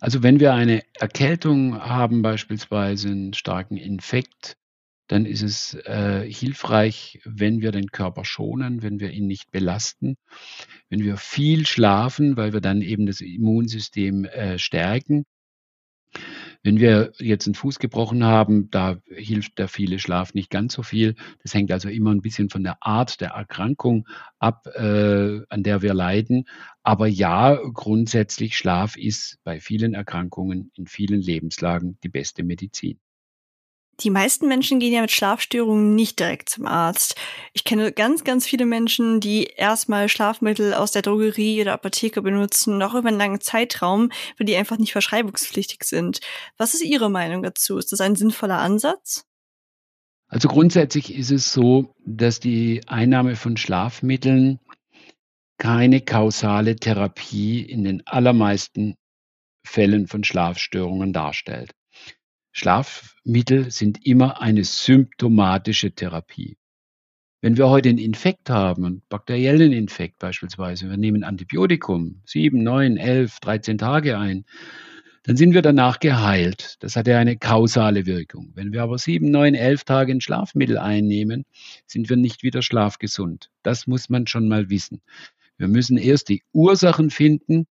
Also 0.01 0.23
wenn 0.23 0.41
wir 0.41 0.55
eine 0.55 0.83
Erkältung 0.95 1.79
haben, 1.79 2.23
beispielsweise 2.23 3.09
einen 3.09 3.35
starken 3.35 3.77
Infekt, 3.77 4.57
dann 5.09 5.27
ist 5.27 5.43
es 5.43 5.75
äh, 5.85 6.31
hilfreich, 6.31 7.21
wenn 7.25 7.61
wir 7.61 7.73
den 7.73 7.89
Körper 7.89 8.25
schonen, 8.25 8.83
wenn 8.83 9.01
wir 9.01 9.11
ihn 9.11 9.27
nicht 9.27 9.51
belasten, 9.51 10.17
wenn 10.89 11.05
wir 11.05 11.17
viel 11.17 11.67
schlafen, 11.67 12.37
weil 12.37 12.53
wir 12.53 12.61
dann 12.61 12.83
eben 12.83 13.07
das 13.07 13.21
Immunsystem 13.21 14.25
äh, 14.25 14.59
stärken 14.59 15.25
wenn 16.63 16.81
wir 16.81 17.13
jetzt 17.19 17.47
einen 17.47 17.55
Fuß 17.55 17.79
gebrochen 17.79 18.25
haben, 18.25 18.71
da 18.71 18.99
hilft 19.09 19.59
der 19.59 19.69
viele 19.69 20.01
Schlaf 20.01 20.35
nicht 20.35 20.51
ganz 20.51 20.75
so 20.75 20.83
viel. 20.83 21.15
Das 21.43 21.55
hängt 21.55 21.71
also 21.71 21.89
immer 21.89 22.11
ein 22.11 22.23
bisschen 22.23 22.51
von 22.51 22.65
der 22.65 22.79
Art 22.81 23.21
der 23.21 23.31
Erkrankung 23.31 24.09
ab, 24.41 24.67
äh, 24.75 25.43
an 25.49 25.63
der 25.63 25.83
wir 25.83 25.95
leiden. 25.95 26.49
Aber 26.83 27.07
ja, 27.07 27.55
grundsätzlich 27.73 28.57
Schlaf 28.57 28.97
ist 28.97 29.39
bei 29.45 29.61
vielen 29.61 29.95
Erkrankungen 29.95 30.73
in 30.75 30.87
vielen 30.87 31.21
Lebenslagen 31.21 31.99
die 32.03 32.09
beste 32.09 32.43
Medizin. 32.43 32.99
Die 34.01 34.11
meisten 34.11 34.47
Menschen 34.47 34.79
gehen 34.79 34.93
ja 34.93 35.01
mit 35.01 35.11
Schlafstörungen 35.11 35.95
nicht 35.95 36.19
direkt 36.19 36.51
zum 36.51 36.67
Arzt. 36.67 37.17
Ich 37.55 37.65
kenne 37.65 37.93
ganz, 37.93 38.25
ganz 38.25 38.47
viele 38.47 38.67
Menschen, 38.67 39.21
die 39.21 39.45
erstmal 39.45 40.11
Schlafmittel 40.11 40.75
aus 40.75 40.93
der 40.93 41.01
Drogerie 41.01 41.63
oder 41.63 41.73
Apotheke 41.73 42.21
benutzen, 42.21 42.77
noch 42.77 42.95
über 42.95 43.09
einen 43.09 43.19
langen 43.19 43.41
Zeitraum, 43.41 44.11
weil 44.37 44.47
die 44.47 44.57
einfach 44.57 44.77
nicht 44.77 44.93
verschreibungspflichtig 44.93 45.85
sind. 45.85 46.21
Was 46.59 46.75
ist 46.75 46.85
Ihre 46.85 47.11
Meinung 47.11 47.43
dazu? 47.43 47.79
Ist 47.79 47.91
das 47.93 48.03
ein 48.03 48.17
sinnvoller 48.17 48.59
Ansatz? 48.59 49.25
Also 50.29 50.49
grundsätzlich 50.49 51.15
ist 51.15 51.31
es 51.31 51.53
so, 51.53 51.95
dass 52.05 52.41
die 52.41 52.83
Einnahme 52.87 53.37
von 53.37 53.57
Schlafmitteln 53.57 54.59
keine 55.57 56.03
kausale 56.03 56.77
Therapie 56.77 57.63
in 57.63 57.85
den 57.85 58.07
allermeisten 58.07 58.97
Fällen 59.65 60.07
von 60.07 60.23
Schlafstörungen 60.23 61.13
darstellt. 61.13 61.73
Schlafmittel 62.59 63.71
sind 63.71 64.07
immer 64.07 64.41
eine 64.41 64.65
symptomatische 64.65 65.93
Therapie. 65.93 66.57
Wenn 67.43 67.59
wir 67.59 67.69
heute 67.69 67.91
einen 67.91 67.99
Infekt 67.99 68.49
haben, 68.49 68.87
einen 68.87 69.03
bakteriellen 69.11 69.73
Infekt 69.73 70.19
beispielsweise, 70.19 70.89
wir 70.89 70.97
nehmen 70.97 71.23
Antibiotikum, 71.23 72.23
sieben, 72.25 72.63
neun, 72.63 72.97
elf, 72.97 73.41
13 73.41 73.77
Tage 73.77 74.17
ein, 74.17 74.47
dann 75.25 75.37
sind 75.37 75.53
wir 75.53 75.61
danach 75.61 76.01
geheilt. 76.01 76.77
Das 76.81 76.97
hat 76.97 77.07
ja 77.09 77.19
eine 77.19 77.37
kausale 77.37 78.07
Wirkung. 78.07 78.53
Wenn 78.55 78.73
wir 78.73 78.83
aber 78.83 78.97
sieben, 78.97 79.31
neun, 79.31 79.55
elf 79.55 79.85
Tage 79.85 80.13
ein 80.13 80.23
Schlafmittel 80.23 80.79
einnehmen, 80.79 81.45
sind 81.87 82.09
wir 82.09 82.17
nicht 82.17 82.43
wieder 82.43 82.63
schlafgesund. 82.63 83.51
Das 83.63 83.87
muss 83.87 84.09
man 84.09 84.27
schon 84.27 84.49
mal 84.49 84.71
wissen. 84.71 85.03
Wir 85.59 85.69
müssen 85.69 85.99
erst 85.99 86.31
die 86.31 86.43
Ursachen 86.55 87.11
finden 87.11 87.67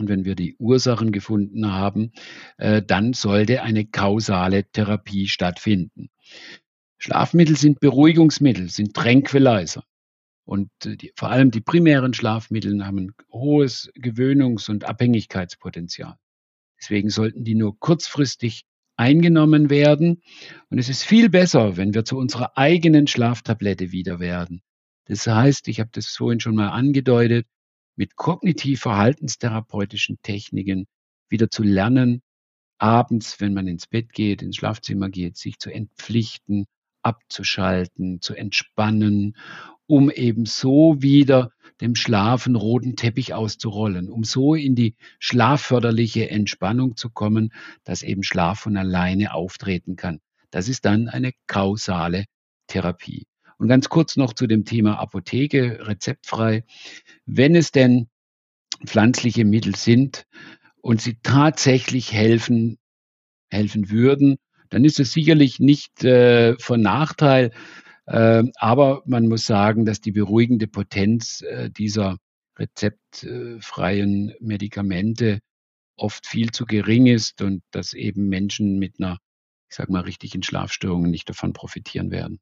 und 0.00 0.08
wenn 0.08 0.24
wir 0.24 0.34
die 0.34 0.56
Ursachen 0.56 1.12
gefunden 1.12 1.70
haben, 1.70 2.12
äh, 2.56 2.82
dann 2.82 3.12
sollte 3.12 3.62
eine 3.62 3.84
kausale 3.84 4.64
Therapie 4.64 5.28
stattfinden. 5.28 6.08
Schlafmittel 6.96 7.56
sind 7.56 7.80
Beruhigungsmittel, 7.80 8.70
sind 8.70 8.94
Tranquilizer. 8.94 9.84
Und 10.44 10.70
äh, 10.86 10.96
die, 10.96 11.12
vor 11.16 11.30
allem 11.30 11.50
die 11.50 11.60
primären 11.60 12.14
Schlafmittel 12.14 12.84
haben 12.84 12.98
ein 12.98 13.12
hohes 13.30 13.90
Gewöhnungs- 13.94 14.70
und 14.70 14.84
Abhängigkeitspotenzial. 14.84 16.16
Deswegen 16.80 17.10
sollten 17.10 17.44
die 17.44 17.54
nur 17.54 17.78
kurzfristig 17.78 18.64
eingenommen 18.96 19.68
werden. 19.68 20.22
Und 20.70 20.78
es 20.78 20.88
ist 20.88 21.02
viel 21.02 21.28
besser, 21.28 21.76
wenn 21.76 21.92
wir 21.92 22.06
zu 22.06 22.16
unserer 22.16 22.56
eigenen 22.56 23.06
Schlaftablette 23.06 23.92
wieder 23.92 24.18
werden. 24.18 24.62
Das 25.04 25.26
heißt, 25.26 25.68
ich 25.68 25.78
habe 25.78 25.90
das 25.92 26.06
vorhin 26.06 26.40
schon 26.40 26.54
mal 26.54 26.70
angedeutet, 26.70 27.46
mit 28.00 28.16
kognitiv-verhaltenstherapeutischen 28.16 30.18
Techniken 30.22 30.86
wieder 31.28 31.50
zu 31.50 31.62
lernen, 31.62 32.22
abends, 32.78 33.42
wenn 33.42 33.52
man 33.52 33.66
ins 33.66 33.86
Bett 33.86 34.14
geht, 34.14 34.40
ins 34.40 34.56
Schlafzimmer 34.56 35.10
geht, 35.10 35.36
sich 35.36 35.58
zu 35.58 35.70
entpflichten, 35.70 36.64
abzuschalten, 37.02 38.22
zu 38.22 38.34
entspannen, 38.34 39.36
um 39.86 40.10
eben 40.10 40.46
so 40.46 41.02
wieder 41.02 41.52
dem 41.82 41.94
Schlafen 41.94 42.56
roten 42.56 42.96
Teppich 42.96 43.34
auszurollen, 43.34 44.08
um 44.08 44.24
so 44.24 44.54
in 44.54 44.74
die 44.74 44.96
schlafförderliche 45.18 46.30
Entspannung 46.30 46.96
zu 46.96 47.10
kommen, 47.10 47.52
dass 47.84 48.02
eben 48.02 48.22
Schlaf 48.22 48.60
von 48.60 48.78
alleine 48.78 49.34
auftreten 49.34 49.96
kann. 49.96 50.20
Das 50.50 50.70
ist 50.70 50.86
dann 50.86 51.08
eine 51.08 51.32
kausale 51.46 52.24
Therapie. 52.66 53.26
Und 53.60 53.68
ganz 53.68 53.90
kurz 53.90 54.16
noch 54.16 54.32
zu 54.32 54.46
dem 54.46 54.64
Thema 54.64 54.98
Apotheke, 54.98 55.86
rezeptfrei. 55.86 56.64
Wenn 57.26 57.54
es 57.54 57.72
denn 57.72 58.08
pflanzliche 58.86 59.44
Mittel 59.44 59.74
sind 59.74 60.24
und 60.80 61.02
sie 61.02 61.18
tatsächlich 61.22 62.10
helfen, 62.10 62.78
helfen 63.50 63.90
würden, 63.90 64.38
dann 64.70 64.82
ist 64.82 64.98
es 64.98 65.12
sicherlich 65.12 65.60
nicht 65.60 66.02
äh, 66.04 66.56
von 66.58 66.80
Nachteil. 66.80 67.50
Äh, 68.06 68.44
aber 68.54 69.02
man 69.04 69.28
muss 69.28 69.44
sagen, 69.44 69.84
dass 69.84 70.00
die 70.00 70.12
beruhigende 70.12 70.66
Potenz 70.66 71.42
äh, 71.42 71.68
dieser 71.68 72.16
rezeptfreien 72.58 74.32
Medikamente 74.40 75.40
oft 75.96 76.26
viel 76.26 76.50
zu 76.50 76.64
gering 76.64 77.08
ist 77.08 77.42
und 77.42 77.62
dass 77.72 77.92
eben 77.92 78.30
Menschen 78.30 78.78
mit 78.78 78.94
einer, 78.98 79.18
ich 79.68 79.76
sage 79.76 79.92
mal, 79.92 80.00
richtigen 80.00 80.42
Schlafstörungen 80.42 81.10
nicht 81.10 81.28
davon 81.28 81.52
profitieren 81.52 82.10
werden. 82.10 82.40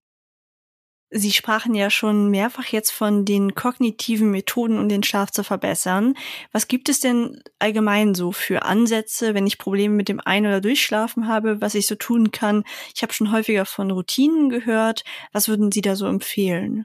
Sie 1.10 1.32
sprachen 1.32 1.74
ja 1.74 1.88
schon 1.88 2.30
mehrfach 2.30 2.66
jetzt 2.66 2.90
von 2.90 3.24
den 3.24 3.54
kognitiven 3.54 4.30
Methoden, 4.30 4.78
um 4.78 4.90
den 4.90 5.02
Schlaf 5.02 5.30
zu 5.30 5.42
verbessern. 5.42 6.14
Was 6.52 6.68
gibt 6.68 6.90
es 6.90 7.00
denn 7.00 7.42
allgemein 7.58 8.14
so 8.14 8.30
für 8.30 8.64
Ansätze, 8.64 9.32
wenn 9.32 9.46
ich 9.46 9.56
Probleme 9.56 9.94
mit 9.94 10.10
dem 10.10 10.20
Ein- 10.20 10.44
oder 10.44 10.60
Durchschlafen 10.60 11.26
habe, 11.26 11.62
was 11.62 11.74
ich 11.74 11.86
so 11.86 11.94
tun 11.94 12.30
kann? 12.30 12.62
Ich 12.94 13.02
habe 13.02 13.14
schon 13.14 13.32
häufiger 13.32 13.64
von 13.64 13.90
Routinen 13.90 14.50
gehört. 14.50 15.02
Was 15.32 15.48
würden 15.48 15.72
Sie 15.72 15.80
da 15.80 15.96
so 15.96 16.06
empfehlen? 16.06 16.84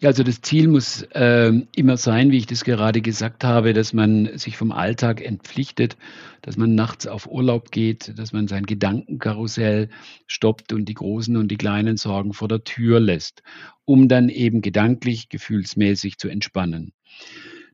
Ja, 0.00 0.10
also 0.10 0.22
das 0.22 0.40
Ziel 0.40 0.68
muss 0.68 1.02
äh, 1.12 1.52
immer 1.74 1.96
sein, 1.96 2.30
wie 2.30 2.38
ich 2.38 2.46
das 2.46 2.64
gerade 2.64 3.00
gesagt 3.00 3.44
habe, 3.44 3.72
dass 3.72 3.92
man 3.92 4.36
sich 4.36 4.56
vom 4.56 4.72
Alltag 4.72 5.24
entpflichtet, 5.24 5.96
dass 6.42 6.56
man 6.56 6.74
nachts 6.74 7.06
auf 7.06 7.26
Urlaub 7.26 7.70
geht, 7.70 8.18
dass 8.18 8.32
man 8.32 8.48
sein 8.48 8.66
Gedankenkarussell 8.66 9.88
stoppt 10.26 10.72
und 10.72 10.86
die 10.88 10.94
großen 10.94 11.36
und 11.36 11.48
die 11.48 11.56
kleinen 11.56 11.96
Sorgen 11.96 12.32
vor 12.32 12.48
der 12.48 12.64
Tür 12.64 13.00
lässt, 13.00 13.42
um 13.84 14.08
dann 14.08 14.28
eben 14.28 14.60
gedanklich, 14.60 15.28
gefühlsmäßig 15.28 16.18
zu 16.18 16.28
entspannen. 16.28 16.92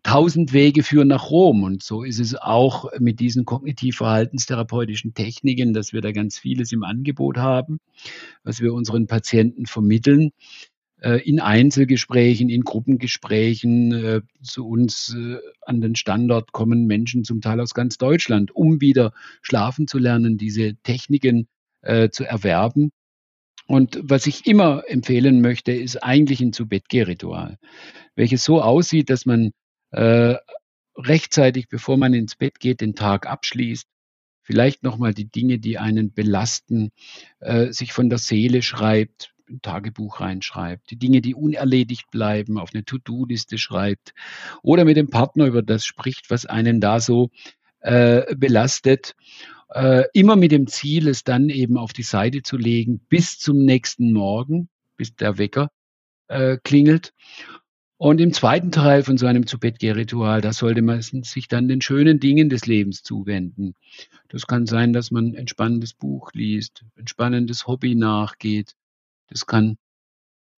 Tausend 0.02 0.54
Wege 0.54 0.82
führen 0.82 1.08
nach 1.08 1.30
Rom 1.30 1.62
und 1.62 1.82
so 1.82 2.04
ist 2.04 2.20
es 2.20 2.34
auch 2.34 2.86
mit 2.98 3.20
diesen 3.20 3.44
kognitiv-verhaltenstherapeutischen 3.44 5.12
Techniken, 5.12 5.74
dass 5.74 5.92
wir 5.92 6.00
da 6.00 6.10
ganz 6.12 6.38
vieles 6.38 6.72
im 6.72 6.84
Angebot 6.84 7.36
haben, 7.36 7.80
was 8.42 8.60
wir 8.60 8.72
unseren 8.72 9.06
Patienten 9.06 9.66
vermitteln. 9.66 10.30
Äh, 11.00 11.18
in 11.26 11.40
Einzelgesprächen, 11.40 12.50
in 12.50 12.62
Gruppengesprächen 12.62 13.92
äh, 13.92 14.20
zu 14.42 14.68
uns 14.68 15.16
äh, 15.16 15.38
an 15.62 15.80
den 15.80 15.94
Standort 15.94 16.52
kommen 16.52 16.86
Menschen 16.86 17.24
zum 17.24 17.40
Teil 17.40 17.60
aus 17.60 17.72
ganz 17.72 17.96
Deutschland, 17.96 18.54
um 18.54 18.80
wieder 18.80 19.12
schlafen 19.40 19.86
zu 19.86 19.98
lernen, 19.98 20.36
diese 20.38 20.76
Techniken 20.82 21.48
zu 22.10 22.24
erwerben. 22.24 22.92
Und 23.66 23.98
was 24.02 24.26
ich 24.26 24.46
immer 24.46 24.82
empfehlen 24.86 25.40
möchte, 25.40 25.72
ist 25.72 25.96
eigentlich 25.96 26.42
ein 26.42 26.52
Zu-Bett-Geh-Ritual, 26.52 27.56
welches 28.14 28.44
so 28.44 28.60
aussieht, 28.60 29.08
dass 29.08 29.24
man 29.24 29.52
rechtzeitig, 29.90 31.68
bevor 31.70 31.96
man 31.96 32.12
ins 32.12 32.36
Bett 32.36 32.60
geht, 32.60 32.82
den 32.82 32.94
Tag 32.94 33.26
abschließt, 33.26 33.88
vielleicht 34.42 34.82
nochmal 34.82 35.14
die 35.14 35.30
Dinge, 35.30 35.58
die 35.58 35.78
einen 35.78 36.12
belasten, 36.12 36.90
äh, 37.38 37.72
sich 37.72 37.92
von 37.92 38.10
der 38.10 38.18
Seele 38.18 38.62
schreibt, 38.62 39.29
ein 39.50 39.62
Tagebuch 39.62 40.20
reinschreibt, 40.20 40.90
die 40.90 40.96
Dinge, 40.96 41.20
die 41.20 41.34
unerledigt 41.34 42.10
bleiben, 42.10 42.58
auf 42.58 42.70
eine 42.72 42.84
To-Do-Liste 42.84 43.58
schreibt 43.58 44.14
oder 44.62 44.84
mit 44.84 44.96
dem 44.96 45.10
Partner 45.10 45.46
über 45.46 45.62
das 45.62 45.84
spricht, 45.84 46.30
was 46.30 46.46
einen 46.46 46.80
da 46.80 47.00
so 47.00 47.30
äh, 47.80 48.34
belastet. 48.36 49.14
Äh, 49.72 50.04
immer 50.14 50.36
mit 50.36 50.52
dem 50.52 50.66
Ziel, 50.66 51.08
es 51.08 51.22
dann 51.24 51.48
eben 51.48 51.76
auf 51.76 51.92
die 51.92 52.02
Seite 52.02 52.42
zu 52.42 52.56
legen 52.56 53.00
bis 53.08 53.38
zum 53.38 53.64
nächsten 53.64 54.12
Morgen, 54.12 54.68
bis 54.96 55.14
der 55.14 55.38
Wecker 55.38 55.70
äh, 56.28 56.58
klingelt. 56.62 57.12
Und 58.02 58.18
im 58.18 58.32
zweiten 58.32 58.72
Teil 58.72 59.02
von 59.02 59.18
so 59.18 59.26
einem 59.26 59.46
zu 59.46 59.58
bett 59.58 59.82
ritual 59.82 60.40
da 60.40 60.54
sollte 60.54 60.80
man 60.80 61.02
sich 61.02 61.48
dann 61.48 61.68
den 61.68 61.82
schönen 61.82 62.18
Dingen 62.18 62.48
des 62.48 62.64
Lebens 62.64 63.02
zuwenden. 63.02 63.74
Das 64.28 64.46
kann 64.46 64.64
sein, 64.64 64.94
dass 64.94 65.10
man 65.10 65.26
ein 65.26 65.34
entspannendes 65.34 65.92
Buch 65.92 66.30
liest, 66.32 66.82
ein 66.96 67.08
spannendes 67.08 67.66
Hobby 67.66 67.94
nachgeht, 67.94 68.74
das 69.30 69.46
kann 69.46 69.76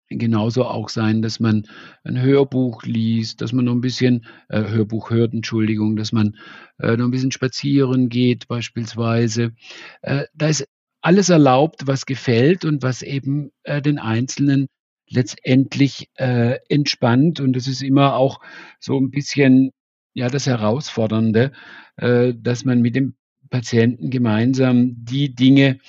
genauso 0.10 0.66
auch 0.66 0.90
sein, 0.90 1.22
dass 1.22 1.40
man 1.40 1.68
ein 2.04 2.22
Hörbuch 2.22 2.84
liest, 2.84 3.42
dass 3.42 3.54
man 3.54 3.66
noch 3.66 3.74
ein 3.74 3.82
bisschen 3.82 4.26
äh, 4.50 4.64
Hörbuch 4.64 5.10
hört, 5.10 5.34
Entschuldigung, 5.34 5.96
dass 5.96 6.12
man 6.12 6.38
äh, 6.80 6.98
noch 6.98 7.06
ein 7.06 7.12
bisschen 7.12 7.32
spazieren 7.32 8.10
geht 8.10 8.48
beispielsweise. 8.48 9.54
Äh, 10.02 10.26
da 10.34 10.48
ist 10.50 10.66
alles 11.02 11.30
erlaubt, 11.30 11.88
was 11.88 12.06
gefällt 12.06 12.66
und 12.66 12.84
was 12.84 13.02
eben 13.02 13.52
äh, 13.64 13.82
den 13.82 14.00
Einzelnen 14.00 14.68
letztendlich 15.10 16.10
äh, 16.16 16.60
entspannt. 16.70 17.40
Und 17.40 17.54
das 17.54 17.68
ist 17.68 17.82
immer 17.82 18.16
auch 18.16 18.40
so 18.80 19.00
ein 19.00 19.12
bisschen 19.12 19.72
ja 20.14 20.30
das 20.30 20.48
Herausfordernde, 20.48 21.52
äh, 21.98 22.34
dass 22.36 22.66
man 22.66 22.82
mit 22.82 22.96
dem 22.96 23.16
Patienten 23.50 24.10
gemeinsam 24.10 24.94
die 25.04 25.34
Dinge 25.36 25.80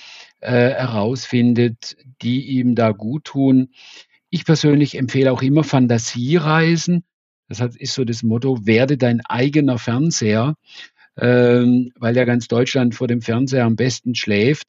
äh, 0.43 0.71
herausfindet, 0.71 1.95
die 2.21 2.45
ihm 2.47 2.75
da 2.75 2.91
gut 2.91 3.25
tun. 3.25 3.69
Ich 4.29 4.45
persönlich 4.45 4.97
empfehle 4.97 5.31
auch 5.31 5.41
immer 5.41 5.63
Fantasiereisen. 5.63 7.03
Das 7.47 7.59
ist 7.59 7.93
so 7.93 8.03
das 8.03 8.23
Motto, 8.23 8.65
werde 8.65 8.97
dein 8.97 9.21
eigener 9.25 9.77
Fernseher, 9.77 10.55
ähm, 11.17 11.91
weil 11.97 12.15
ja 12.15 12.25
ganz 12.25 12.47
Deutschland 12.47 12.95
vor 12.95 13.07
dem 13.07 13.21
Fernseher 13.21 13.65
am 13.65 13.75
besten 13.75 14.15
schläft 14.15 14.67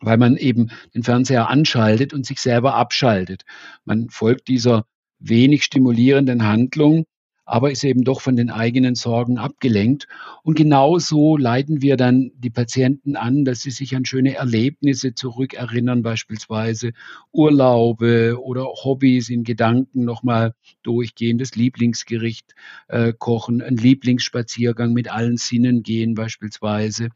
weil 0.00 0.18
man 0.18 0.36
eben 0.36 0.68
den 0.94 1.02
Fernseher 1.02 1.48
anschaltet 1.48 2.12
und 2.12 2.26
sich 2.26 2.40
selber 2.40 2.74
abschaltet. 2.74 3.44
Man 3.86 4.10
folgt 4.10 4.48
dieser 4.48 4.84
wenig 5.18 5.64
stimulierenden 5.64 6.44
Handlung 6.44 7.06
aber 7.46 7.70
ist 7.70 7.84
eben 7.84 8.02
doch 8.02 8.20
von 8.20 8.34
den 8.34 8.50
eigenen 8.50 8.96
Sorgen 8.96 9.38
abgelenkt. 9.38 10.08
Und 10.42 10.56
genauso 10.56 11.36
leiten 11.36 11.80
wir 11.80 11.96
dann 11.96 12.32
die 12.36 12.50
Patienten 12.50 13.14
an, 13.14 13.44
dass 13.44 13.60
sie 13.60 13.70
sich 13.70 13.94
an 13.94 14.04
schöne 14.04 14.34
Erlebnisse 14.34 15.14
zurückerinnern, 15.14 16.02
beispielsweise 16.02 16.90
Urlaube 17.32 18.36
oder 18.42 18.64
Hobbys 18.64 19.30
in 19.30 19.44
Gedanken 19.44 20.04
nochmal 20.04 20.54
durchgehen, 20.82 21.38
das 21.38 21.54
Lieblingsgericht 21.54 22.54
äh, 22.88 23.12
kochen, 23.16 23.62
einen 23.62 23.76
Lieblingsspaziergang 23.76 24.92
mit 24.92 25.08
allen 25.10 25.36
Sinnen 25.36 25.84
gehen 25.84 26.14
beispielsweise. 26.14 27.10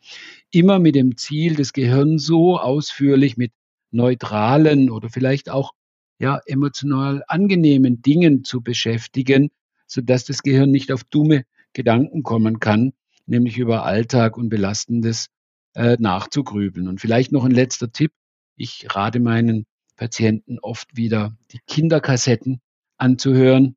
Immer 0.53 0.79
mit 0.79 0.95
dem 0.95 1.17
Ziel, 1.17 1.57
das 1.57 1.73
Gehirn 1.73 2.19
so 2.19 2.57
ausführlich 2.57 3.37
mit 3.37 3.53
neutralen 3.91 4.91
oder 4.91 5.09
vielleicht 5.09 5.51
auch 5.51 5.73
ja, 6.21 6.39
emotional 6.47 7.25
angenehmen 7.27 8.03
Dingen 8.03 8.45
zu 8.45 8.61
beschäftigen, 8.61 9.51
sodass 9.91 10.25
das 10.25 10.43
Gehirn 10.43 10.71
nicht 10.71 10.93
auf 10.93 11.05
dumme 11.05 11.45
Gedanken 11.73 12.23
kommen 12.23 12.61
kann, 12.61 12.93
nämlich 13.27 13.59
über 13.59 13.85
Alltag 13.85 14.37
und 14.37 14.49
Belastendes 14.49 15.29
äh, 15.75 15.97
nachzugrübeln. 15.99 16.89
Und 16.89 17.01
vielleicht 17.01 17.33
noch 17.33 17.45
ein 17.45 17.51
letzter 17.51 17.93
Tipp. 17.93 18.13
Ich 18.57 18.87
rate 18.95 19.21
meinen 19.21 19.67
Patienten 19.97 20.59
oft 20.61 20.97
wieder, 20.97 21.37
die 21.51 21.59
Kinderkassetten 21.67 22.61
anzuhören, 22.99 23.77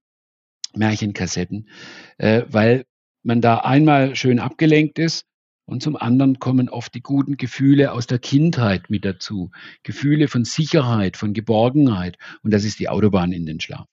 Märchenkassetten, 0.76 1.70
äh, 2.18 2.44
weil 2.48 2.86
man 3.24 3.42
da 3.42 3.58
einmal 3.58 4.16
schön 4.16 4.40
abgelenkt 4.40 5.00
ist 5.00 5.26
und 5.66 5.82
zum 5.82 5.96
anderen 5.96 6.40
kommen 6.40 6.70
oft 6.70 6.94
die 6.94 7.02
guten 7.02 7.38
Gefühle 7.38 7.92
aus 7.92 8.06
der 8.06 8.20
Kindheit 8.20 8.90
mit 8.90 9.06
dazu. 9.06 9.52
Gefühle 9.84 10.28
von 10.28 10.46
Sicherheit, 10.46 11.18
von 11.18 11.34
Geborgenheit. 11.34 12.18
Und 12.42 12.52
das 12.52 12.66
ist 12.66 12.80
die 12.80 12.90
Autobahn 12.90 13.32
in 13.32 13.46
den 13.46 13.60
Schlaf. 13.60 13.88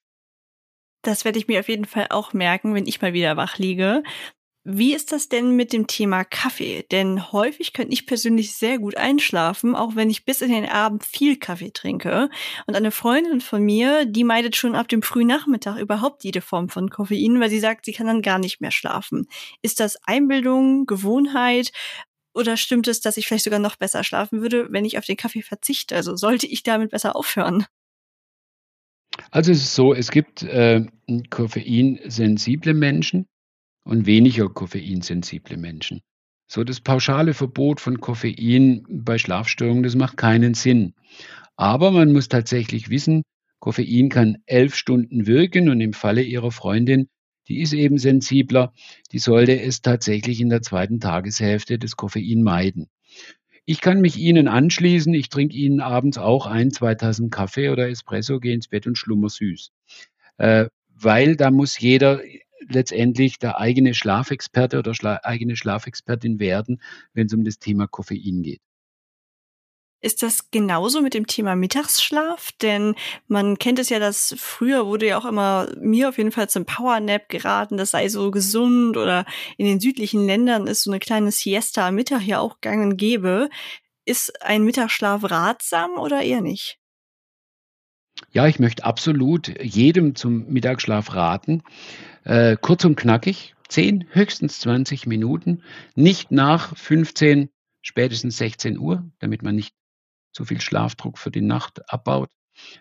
Das 1.02 1.24
werde 1.24 1.38
ich 1.38 1.48
mir 1.48 1.60
auf 1.60 1.68
jeden 1.68 1.86
Fall 1.86 2.06
auch 2.10 2.32
merken, 2.32 2.74
wenn 2.74 2.86
ich 2.86 3.00
mal 3.00 3.12
wieder 3.12 3.36
wach 3.36 3.58
liege. 3.58 4.02
Wie 4.64 4.94
ist 4.94 5.10
das 5.10 5.30
denn 5.30 5.56
mit 5.56 5.72
dem 5.72 5.86
Thema 5.86 6.22
Kaffee? 6.22 6.84
Denn 6.90 7.32
häufig 7.32 7.72
könnte 7.72 7.94
ich 7.94 8.06
persönlich 8.06 8.52
sehr 8.54 8.78
gut 8.78 8.94
einschlafen, 8.94 9.74
auch 9.74 9.96
wenn 9.96 10.10
ich 10.10 10.26
bis 10.26 10.42
in 10.42 10.52
den 10.52 10.68
Abend 10.68 11.02
viel 11.02 11.38
Kaffee 11.38 11.70
trinke. 11.70 12.28
Und 12.66 12.76
eine 12.76 12.90
Freundin 12.90 13.40
von 13.40 13.62
mir, 13.62 14.04
die 14.04 14.22
meidet 14.22 14.56
schon 14.56 14.74
ab 14.74 14.88
dem 14.88 15.02
frühen 15.02 15.28
Nachmittag 15.28 15.78
überhaupt 15.78 16.24
jede 16.24 16.42
Form 16.42 16.68
von 16.68 16.90
Koffein, 16.90 17.40
weil 17.40 17.48
sie 17.48 17.58
sagt, 17.58 17.86
sie 17.86 17.92
kann 17.94 18.06
dann 18.06 18.20
gar 18.20 18.38
nicht 18.38 18.60
mehr 18.60 18.70
schlafen. 18.70 19.28
Ist 19.62 19.80
das 19.80 19.96
Einbildung, 20.04 20.84
Gewohnheit? 20.84 21.72
Oder 22.34 22.58
stimmt 22.58 22.86
es, 22.86 23.00
dass 23.00 23.16
ich 23.16 23.26
vielleicht 23.26 23.44
sogar 23.44 23.58
noch 23.60 23.76
besser 23.76 24.04
schlafen 24.04 24.42
würde, 24.42 24.68
wenn 24.70 24.84
ich 24.84 24.98
auf 24.98 25.06
den 25.06 25.16
Kaffee 25.16 25.42
verzichte? 25.42 25.96
Also 25.96 26.16
sollte 26.16 26.46
ich 26.46 26.62
damit 26.62 26.90
besser 26.90 27.16
aufhören? 27.16 27.66
Also 29.30 29.52
es 29.52 29.58
ist 29.58 29.74
so, 29.74 29.94
es 29.94 30.10
gibt 30.10 30.42
äh, 30.42 30.84
koffeinsensible 31.30 32.74
Menschen 32.74 33.26
und 33.84 34.06
weniger 34.06 34.48
koffeinsensible 34.48 35.56
Menschen. 35.56 36.00
So 36.48 36.64
das 36.64 36.80
pauschale 36.80 37.32
Verbot 37.32 37.80
von 37.80 38.00
Koffein 38.00 38.84
bei 38.88 39.18
Schlafstörungen, 39.18 39.84
das 39.84 39.94
macht 39.94 40.16
keinen 40.16 40.54
Sinn. 40.54 40.94
Aber 41.56 41.92
man 41.92 42.12
muss 42.12 42.28
tatsächlich 42.28 42.90
wissen, 42.90 43.22
Koffein 43.60 44.08
kann 44.08 44.38
elf 44.46 44.74
Stunden 44.74 45.26
wirken 45.26 45.68
und 45.68 45.80
im 45.80 45.92
Falle 45.92 46.22
Ihrer 46.22 46.50
Freundin, 46.50 47.08
die 47.46 47.60
ist 47.60 47.72
eben 47.72 47.98
sensibler, 47.98 48.72
die 49.12 49.18
sollte 49.18 49.60
es 49.60 49.82
tatsächlich 49.82 50.40
in 50.40 50.48
der 50.48 50.62
zweiten 50.62 50.98
Tageshälfte 50.98 51.78
das 51.78 51.94
Koffein 51.96 52.42
meiden. 52.42 52.88
Ich 53.70 53.80
kann 53.80 54.00
mich 54.00 54.16
Ihnen 54.16 54.48
anschließen. 54.48 55.14
Ich 55.14 55.28
trinke 55.28 55.56
Ihnen 55.56 55.78
abends 55.78 56.18
auch 56.18 56.46
ein, 56.46 56.72
zwei 56.72 56.96
Tassen 56.96 57.30
Kaffee 57.30 57.68
oder 57.68 57.88
Espresso, 57.88 58.40
gehe 58.40 58.52
ins 58.52 58.66
Bett 58.66 58.88
und 58.88 58.98
schlummer 58.98 59.28
süß. 59.28 59.70
Äh, 60.38 60.66
weil 60.88 61.36
da 61.36 61.52
muss 61.52 61.78
jeder 61.78 62.20
letztendlich 62.68 63.38
der 63.38 63.60
eigene 63.60 63.94
Schlafexperte 63.94 64.76
oder 64.76 64.92
Schla 64.92 65.20
eigene 65.22 65.54
Schlafexpertin 65.54 66.40
werden, 66.40 66.82
wenn 67.14 67.26
es 67.26 67.32
um 67.32 67.44
das 67.44 67.60
Thema 67.60 67.86
Koffein 67.86 68.42
geht. 68.42 68.60
Ist 70.02 70.22
das 70.22 70.50
genauso 70.50 71.02
mit 71.02 71.12
dem 71.12 71.26
Thema 71.26 71.56
Mittagsschlaf? 71.56 72.52
Denn 72.62 72.94
man 73.28 73.58
kennt 73.58 73.78
es 73.78 73.90
ja, 73.90 73.98
dass 73.98 74.34
früher 74.38 74.86
wurde 74.86 75.06
ja 75.06 75.18
auch 75.18 75.26
immer 75.26 75.68
mir 75.78 76.08
auf 76.08 76.16
jeden 76.16 76.32
Fall 76.32 76.48
zum 76.48 76.64
Powernap 76.64 77.28
geraten, 77.28 77.76
das 77.76 77.90
sei 77.90 78.08
so 78.08 78.30
gesund 78.30 78.96
oder 78.96 79.26
in 79.58 79.66
den 79.66 79.78
südlichen 79.78 80.24
Ländern 80.24 80.66
ist 80.66 80.84
so 80.84 80.90
eine 80.90 81.00
kleine 81.00 81.32
Siesta 81.32 81.88
am 81.88 81.96
Mittag 81.96 82.22
ja 82.22 82.40
auch 82.40 82.60
gang 82.62 82.82
und 82.82 82.96
gäbe. 82.96 83.50
Ist 84.06 84.42
ein 84.42 84.64
Mittagsschlaf 84.64 85.30
ratsam 85.30 85.98
oder 85.98 86.22
eher 86.22 86.40
nicht? 86.40 86.78
Ja, 88.32 88.46
ich 88.46 88.58
möchte 88.58 88.84
absolut 88.84 89.62
jedem 89.62 90.14
zum 90.14 90.46
Mittagsschlaf 90.48 91.14
raten. 91.14 91.62
Äh, 92.24 92.56
kurz 92.60 92.84
und 92.84 92.96
knackig, 92.96 93.54
10, 93.68 94.06
höchstens 94.10 94.60
20 94.60 95.06
Minuten, 95.06 95.62
nicht 95.94 96.30
nach 96.30 96.76
15, 96.76 97.50
spätestens 97.82 98.36
16 98.38 98.78
Uhr, 98.78 99.04
damit 99.18 99.42
man 99.42 99.56
nicht 99.56 99.74
zu 100.32 100.44
viel 100.44 100.60
Schlafdruck 100.60 101.18
für 101.18 101.30
die 101.30 101.40
Nacht 101.40 101.90
abbaut. 101.92 102.30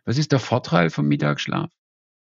Was 0.06 0.18
ist 0.18 0.32
der 0.32 0.40
Vorteil 0.40 0.90
vom 0.90 1.08
Mittagsschlaf? 1.08 1.72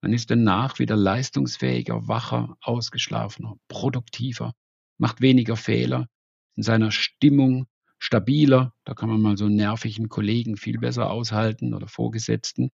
Man 0.02 0.14
ist 0.14 0.32
danach 0.32 0.80
wieder 0.80 0.96
leistungsfähiger, 0.96 2.08
wacher, 2.08 2.58
ausgeschlafener, 2.62 3.56
produktiver, 3.68 4.54
macht 4.98 5.22
weniger 5.22 5.56
Fehler, 5.56 6.08
in 6.56 6.64
seiner 6.64 6.92
Stimmung 6.92 7.68
stabiler. 8.00 8.74
Da 8.84 8.94
kann 8.96 9.10
man 9.10 9.22
mal 9.22 9.38
so 9.38 9.46
einen 9.46 9.56
nervigen 9.56 10.10
Kollegen 10.10 10.58
viel 10.58 10.80
besser 10.80 11.12
aushalten 11.12 11.74
oder 11.74 11.88
Vorgesetzten. 11.88 12.72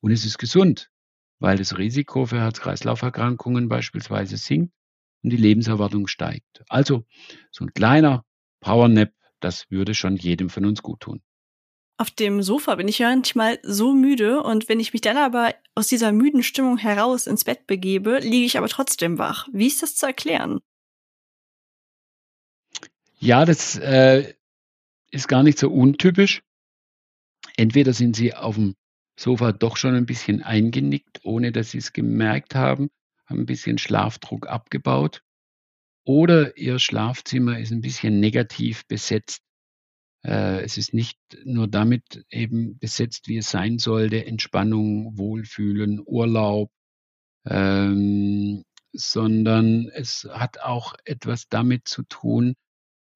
Und 0.00 0.10
es 0.10 0.24
ist 0.26 0.38
gesund, 0.38 0.90
weil 1.38 1.56
das 1.56 1.78
Risiko 1.78 2.26
für 2.26 2.40
Herz-Kreislauf-Erkrankungen 2.40 3.68
beispielsweise 3.68 4.36
sinkt 4.36 4.74
und 5.22 5.30
die 5.30 5.38
Lebenserwartung 5.38 6.06
steigt. 6.06 6.64
Also 6.68 7.04
so 7.50 7.64
ein 7.64 7.72
kleiner 7.72 8.24
Powernap, 8.60 9.12
das 9.40 9.70
würde 9.70 9.94
schon 9.94 10.16
jedem 10.16 10.50
von 10.50 10.66
uns 10.66 10.82
gut 10.82 11.00
tun. 11.00 11.22
Auf 12.02 12.10
dem 12.10 12.42
Sofa 12.42 12.74
bin 12.74 12.88
ich 12.88 12.98
manchmal 12.98 13.60
so 13.62 13.94
müde 13.94 14.42
und 14.42 14.68
wenn 14.68 14.80
ich 14.80 14.92
mich 14.92 15.02
dann 15.02 15.16
aber 15.16 15.54
aus 15.76 15.86
dieser 15.86 16.10
müden 16.10 16.42
Stimmung 16.42 16.76
heraus 16.76 17.28
ins 17.28 17.44
Bett 17.44 17.68
begebe, 17.68 18.18
liege 18.18 18.44
ich 18.44 18.58
aber 18.58 18.66
trotzdem 18.66 19.18
wach. 19.18 19.46
Wie 19.52 19.68
ist 19.68 19.84
das 19.84 19.94
zu 19.94 20.06
erklären? 20.06 20.58
Ja, 23.20 23.44
das 23.44 23.76
äh, 23.76 24.34
ist 25.12 25.28
gar 25.28 25.44
nicht 25.44 25.60
so 25.60 25.70
untypisch. 25.70 26.42
Entweder 27.56 27.92
sind 27.92 28.16
Sie 28.16 28.34
auf 28.34 28.56
dem 28.56 28.74
Sofa 29.16 29.52
doch 29.52 29.76
schon 29.76 29.94
ein 29.94 30.04
bisschen 30.04 30.42
eingenickt, 30.42 31.20
ohne 31.22 31.52
dass 31.52 31.70
Sie 31.70 31.78
es 31.78 31.92
gemerkt 31.92 32.56
haben, 32.56 32.90
haben 33.26 33.42
ein 33.42 33.46
bisschen 33.46 33.78
Schlafdruck 33.78 34.48
abgebaut. 34.48 35.22
Oder 36.04 36.56
Ihr 36.56 36.80
Schlafzimmer 36.80 37.60
ist 37.60 37.70
ein 37.70 37.80
bisschen 37.80 38.18
negativ 38.18 38.88
besetzt. 38.88 39.44
Äh, 40.24 40.62
es 40.62 40.78
ist 40.78 40.94
nicht 40.94 41.18
nur 41.44 41.68
damit 41.68 42.24
eben 42.30 42.78
besetzt, 42.78 43.28
wie 43.28 43.38
es 43.38 43.50
sein 43.50 43.78
sollte, 43.78 44.24
Entspannung, 44.26 45.18
Wohlfühlen, 45.18 46.00
Urlaub, 46.04 46.70
ähm, 47.46 48.64
sondern 48.92 49.88
es 49.88 50.28
hat 50.32 50.60
auch 50.60 50.94
etwas 51.04 51.48
damit 51.48 51.88
zu 51.88 52.02
tun, 52.04 52.54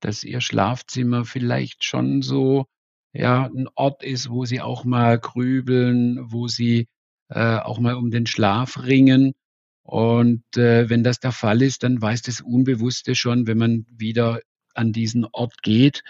dass 0.00 0.24
Ihr 0.24 0.40
Schlafzimmer 0.40 1.24
vielleicht 1.24 1.84
schon 1.84 2.22
so, 2.22 2.66
ja, 3.12 3.46
ein 3.46 3.68
Ort 3.76 4.02
ist, 4.04 4.30
wo 4.30 4.44
Sie 4.46 4.60
auch 4.60 4.84
mal 4.84 5.18
grübeln, 5.18 6.32
wo 6.32 6.48
Sie, 6.48 6.88
äh, 7.30 7.58
auch 7.58 7.78
mal 7.80 7.94
um 7.94 8.10
den 8.10 8.26
Schlaf 8.26 8.84
ringen. 8.84 9.34
Und, 9.82 10.44
äh, 10.56 10.90
wenn 10.90 11.04
das 11.04 11.20
der 11.20 11.32
Fall 11.32 11.62
ist, 11.62 11.82
dann 11.84 12.00
weiß 12.02 12.22
das 12.22 12.40
Unbewusste 12.40 13.14
schon, 13.14 13.46
wenn 13.46 13.58
man 13.58 13.86
wieder 13.90 14.40
an 14.74 14.92
diesen 14.92 15.24
Ort 15.32 15.62
geht: 15.62 16.02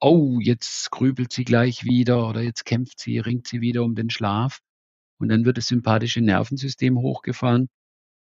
„Oh, 0.00 0.38
jetzt 0.40 0.90
grübelt 0.90 1.32
sie 1.32 1.44
gleich 1.44 1.84
wieder 1.84 2.28
oder 2.28 2.40
jetzt 2.42 2.64
kämpft 2.64 3.00
sie, 3.00 3.18
ringt 3.18 3.46
sie 3.48 3.60
wieder 3.60 3.82
um 3.84 3.94
den 3.94 4.10
Schlaf.“ 4.10 4.60
Und 5.18 5.28
dann 5.30 5.44
wird 5.44 5.58
das 5.58 5.66
sympathische 5.68 6.22
Nervensystem 6.22 6.98
hochgefahren. 6.98 7.68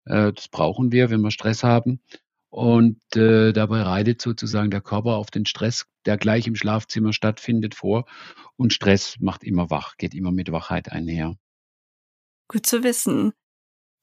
Äh, 0.06 0.34
das 0.34 0.48
brauchen 0.50 0.92
wir, 0.92 1.10
wenn 1.10 1.22
wir 1.22 1.32
Stress 1.32 1.64
haben. 1.64 2.02
Und, 2.50 3.00
äh, 3.16 3.54
dabei 3.54 3.84
reitet 3.84 4.22
sozusagen 4.22 4.72
der 4.72 4.82
Körper 4.82 5.16
auf 5.16 5.32
den 5.32 5.46
Stress, 5.46 5.86
der 6.06 6.18
gleich 6.18 6.48
im 6.48 6.56
Schlafzimmer 6.56 7.14
stattfindet, 7.14 7.76
vor. 7.76 8.06
Und 8.58 8.74
Stress 8.74 9.18
macht 9.20 9.44
immer 9.44 9.70
wach, 9.70 9.96
geht 9.98 10.14
immer 10.14 10.32
mit 10.32 10.52
Wachheit 10.52 10.92
einher. 10.92 11.38
Gut 12.50 12.66
zu 12.66 12.84
wissen. 12.84 13.34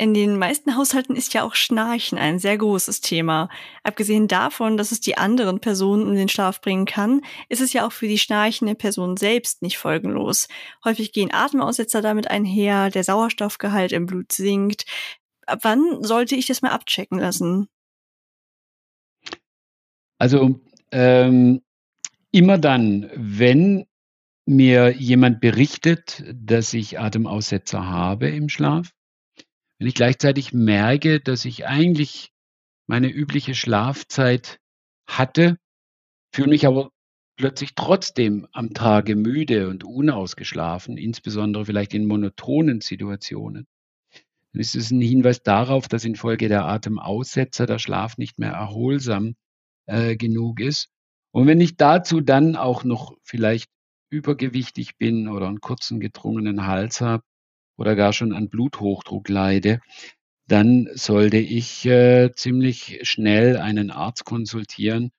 In 0.00 0.14
den 0.14 0.38
meisten 0.38 0.76
Haushalten 0.76 1.16
ist 1.16 1.34
ja 1.34 1.42
auch 1.42 1.56
Schnarchen 1.56 2.18
ein 2.18 2.38
sehr 2.38 2.56
großes 2.56 3.00
Thema. 3.00 3.48
Abgesehen 3.82 4.28
davon, 4.28 4.76
dass 4.76 4.92
es 4.92 5.00
die 5.00 5.18
anderen 5.18 5.58
Personen 5.58 6.06
in 6.06 6.14
den 6.14 6.28
Schlaf 6.28 6.60
bringen 6.60 6.86
kann, 6.86 7.20
ist 7.48 7.60
es 7.60 7.72
ja 7.72 7.84
auch 7.84 7.90
für 7.90 8.06
die 8.06 8.18
schnarchende 8.18 8.76
Person 8.76 9.16
selbst 9.16 9.60
nicht 9.60 9.76
folgenlos. 9.76 10.46
Häufig 10.84 11.12
gehen 11.12 11.34
Atemaussetzer 11.34 12.00
damit 12.00 12.30
einher, 12.30 12.90
der 12.90 13.02
Sauerstoffgehalt 13.02 13.90
im 13.90 14.06
Blut 14.06 14.30
sinkt. 14.30 14.86
Ab 15.46 15.60
wann 15.62 16.04
sollte 16.04 16.36
ich 16.36 16.46
das 16.46 16.62
mal 16.62 16.70
abchecken 16.70 17.18
lassen? 17.18 17.66
Also, 20.18 20.60
ähm, 20.92 21.60
immer 22.30 22.58
dann, 22.58 23.10
wenn 23.16 23.84
mir 24.46 24.92
jemand 24.92 25.40
berichtet, 25.40 26.22
dass 26.32 26.72
ich 26.72 27.00
Atemaussetzer 27.00 27.84
habe 27.86 28.28
im 28.28 28.48
Schlaf, 28.48 28.92
wenn 29.78 29.86
ich 29.86 29.94
gleichzeitig 29.94 30.52
merke, 30.52 31.20
dass 31.20 31.44
ich 31.44 31.66
eigentlich 31.66 32.32
meine 32.86 33.08
übliche 33.08 33.54
Schlafzeit 33.54 34.58
hatte, 35.06 35.56
fühle 36.34 36.48
mich 36.48 36.66
aber 36.66 36.90
plötzlich 37.36 37.74
trotzdem 37.74 38.46
am 38.52 38.74
Tage 38.74 39.14
müde 39.14 39.68
und 39.68 39.84
unausgeschlafen, 39.84 40.96
insbesondere 40.96 41.64
vielleicht 41.64 41.94
in 41.94 42.06
monotonen 42.06 42.80
Situationen, 42.80 43.66
dann 44.52 44.60
ist 44.60 44.74
es 44.74 44.90
ein 44.90 45.00
Hinweis 45.00 45.42
darauf, 45.42 45.86
dass 45.88 46.04
infolge 46.04 46.48
der 46.48 46.64
Atemaussetzer 46.64 47.66
der 47.66 47.78
Schlaf 47.78 48.18
nicht 48.18 48.38
mehr 48.38 48.52
erholsam 48.52 49.34
äh, 49.86 50.16
genug 50.16 50.60
ist. 50.60 50.88
Und 51.32 51.46
wenn 51.46 51.60
ich 51.60 51.76
dazu 51.76 52.20
dann 52.20 52.56
auch 52.56 52.82
noch 52.82 53.16
vielleicht 53.22 53.70
übergewichtig 54.10 54.96
bin 54.96 55.28
oder 55.28 55.46
einen 55.46 55.60
kurzen 55.60 56.00
gedrungenen 56.00 56.66
Hals 56.66 57.00
habe 57.00 57.22
oder 57.78 57.96
gar 57.96 58.12
schon 58.12 58.34
an 58.34 58.50
Bluthochdruck 58.50 59.30
leide, 59.30 59.80
dann 60.48 60.88
sollte 60.94 61.38
ich 61.38 61.86
äh, 61.86 62.32
ziemlich 62.34 63.00
schnell 63.02 63.56
einen 63.56 63.90
Arzt 63.90 64.24
konsultieren, 64.24 65.10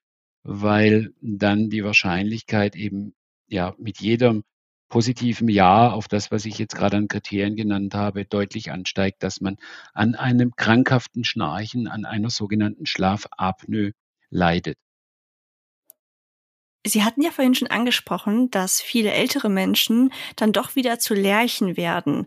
weil 0.43 1.13
dann 1.21 1.69
die 1.69 1.83
Wahrscheinlichkeit 1.83 2.75
eben 2.75 3.15
ja 3.47 3.73
mit 3.79 3.99
jedem 4.01 4.43
positiven 4.89 5.47
Ja 5.49 5.91
auf 5.91 6.07
das, 6.07 6.31
was 6.31 6.45
ich 6.45 6.57
jetzt 6.57 6.75
gerade 6.75 6.97
an 6.97 7.07
Kriterien 7.07 7.55
genannt 7.55 7.93
habe, 7.93 8.25
deutlich 8.25 8.71
ansteigt, 8.71 9.23
dass 9.23 9.39
man 9.39 9.57
an 9.93 10.15
einem 10.15 10.55
krankhaften 10.55 11.23
Schnarchen, 11.23 11.87
an 11.87 12.05
einer 12.05 12.31
sogenannten 12.31 12.87
Schlafapnoe 12.87 13.91
leidet. 14.31 14.77
Sie 16.87 17.03
hatten 17.03 17.21
ja 17.21 17.31
vorhin 17.31 17.55
schon 17.55 17.67
angesprochen, 17.67 18.49
dass 18.51 18.81
viele 18.81 19.11
ältere 19.11 19.49
Menschen 19.49 20.13
dann 20.35 20.53
doch 20.53 20.75
wieder 20.75 20.97
zu 20.99 21.13
Lerchen 21.13 21.75
werden. 21.77 22.25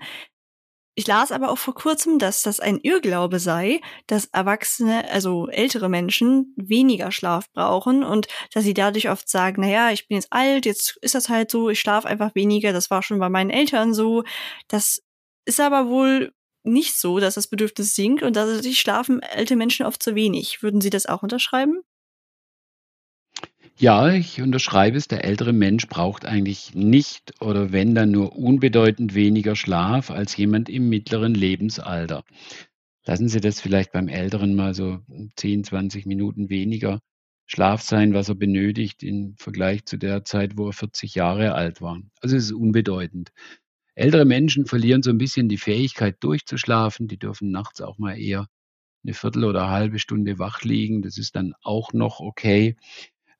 Ich 0.95 1.07
las 1.07 1.33
aber 1.33 1.51
auch 1.51 1.57
vor 1.57 1.75
kurzem, 1.75 2.19
dass 2.19 2.43
das 2.43 2.61
ein 2.61 2.79
Irrglaube 2.79 3.39
sei, 3.39 3.81
dass 4.09 4.27
Erwachsene, 4.27 5.11
also 5.11 5.49
ältere 5.49 5.89
Menschen, 5.89 6.53
weniger 6.57 7.11
Schlaf 7.13 7.51
brauchen 7.53 8.05
und 8.05 8.27
dass 8.53 8.65
sie 8.65 8.75
dadurch 8.75 9.09
oft 9.09 9.27
sagen, 9.27 9.63
naja, 9.63 9.91
ich 9.91 10.07
bin 10.07 10.17
jetzt 10.17 10.31
alt, 10.33 10.67
jetzt 10.67 10.99
ist 11.01 11.15
das 11.15 11.31
halt 11.31 11.51
so, 11.51 11.71
ich 11.71 11.81
schlafe 11.81 12.09
einfach 12.09 12.35
weniger, 12.35 12.75
das 12.75 12.91
war 12.91 13.03
schon 13.03 13.19
bei 13.19 13.31
meinen 13.31 13.49
Eltern 13.49 13.95
so. 13.95 14.23
Das 14.69 15.01
ist 15.47 15.61
aber 15.61 15.89
wohl 15.89 16.35
nicht 16.63 16.95
so, 16.99 17.21
dass 17.21 17.35
das 17.35 17.49
Bedürfnis 17.49 17.95
sinkt 17.95 18.23
und 18.23 18.37
dadurch 18.37 18.79
schlafen 18.79 19.23
alte 19.23 19.57
Menschen 19.57 19.87
oft 19.87 20.03
zu 20.03 20.15
wenig. 20.15 20.63
Würden 20.63 20.83
Sie 20.83 20.91
das 20.91 21.07
auch 21.07 21.23
unterschreiben? 21.23 21.81
Ja, 23.79 24.13
ich 24.13 24.41
unterschreibe 24.41 24.97
es. 24.97 25.09
Der 25.09 25.25
ältere 25.25 25.53
Mensch 25.53 25.87
braucht 25.89 26.25
eigentlich 26.25 26.75
nicht 26.75 27.41
oder 27.41 27.73
wenn 27.73 27.95
dann 27.95 28.11
nur 28.11 28.37
unbedeutend 28.37 29.15
weniger 29.15 29.57
Schlaf 29.57 30.11
als 30.11 30.37
jemand 30.37 30.69
im 30.69 30.89
mittleren 30.89 31.35
Lebensalter. 31.35 32.23
Lassen 33.05 33.29
Sie 33.29 33.41
das 33.41 33.61
vielleicht 33.61 33.93
beim 33.93 34.09
Älteren 34.09 34.55
mal 34.55 34.75
so 34.75 35.01
10, 35.37 35.65
20 35.65 36.07
Minuten 36.07 36.51
weniger 36.51 37.01
Schlaf 37.47 37.83
sein, 37.83 38.15
was 38.15 38.29
er 38.29 38.37
benötigt 38.37 39.03
im 39.03 39.35
Vergleich 39.39 39.85
zu 39.87 39.97
der 39.99 40.25
Zeit, 40.25 40.57
wo 40.57 40.69
er 40.69 40.73
40 40.73 41.15
Jahre 41.15 41.55
alt 41.55 41.81
war. 41.83 42.01
Also 42.21 42.37
es 42.37 42.45
ist 42.45 42.53
unbedeutend. 42.53 43.33
Ältere 43.95 44.25
Menschen 44.25 44.67
verlieren 44.67 45.03
so 45.03 45.11
ein 45.11 45.19
bisschen 45.19 45.49
die 45.49 45.59
Fähigkeit 45.59 46.17
durchzuschlafen. 46.21 47.09
Die 47.09 47.19
dürfen 47.19 47.51
nachts 47.51 47.81
auch 47.81 47.99
mal 47.99 48.19
eher 48.19 48.47
eine 49.05 49.15
Viertel 49.15 49.45
oder 49.45 49.63
eine 49.65 49.73
halbe 49.73 49.99
Stunde 49.99 50.39
wach 50.39 50.63
liegen. 50.63 51.03
Das 51.03 51.19
ist 51.19 51.37
dann 51.37 51.55
auch 51.63 51.93
noch 51.93 52.21
okay. 52.21 52.77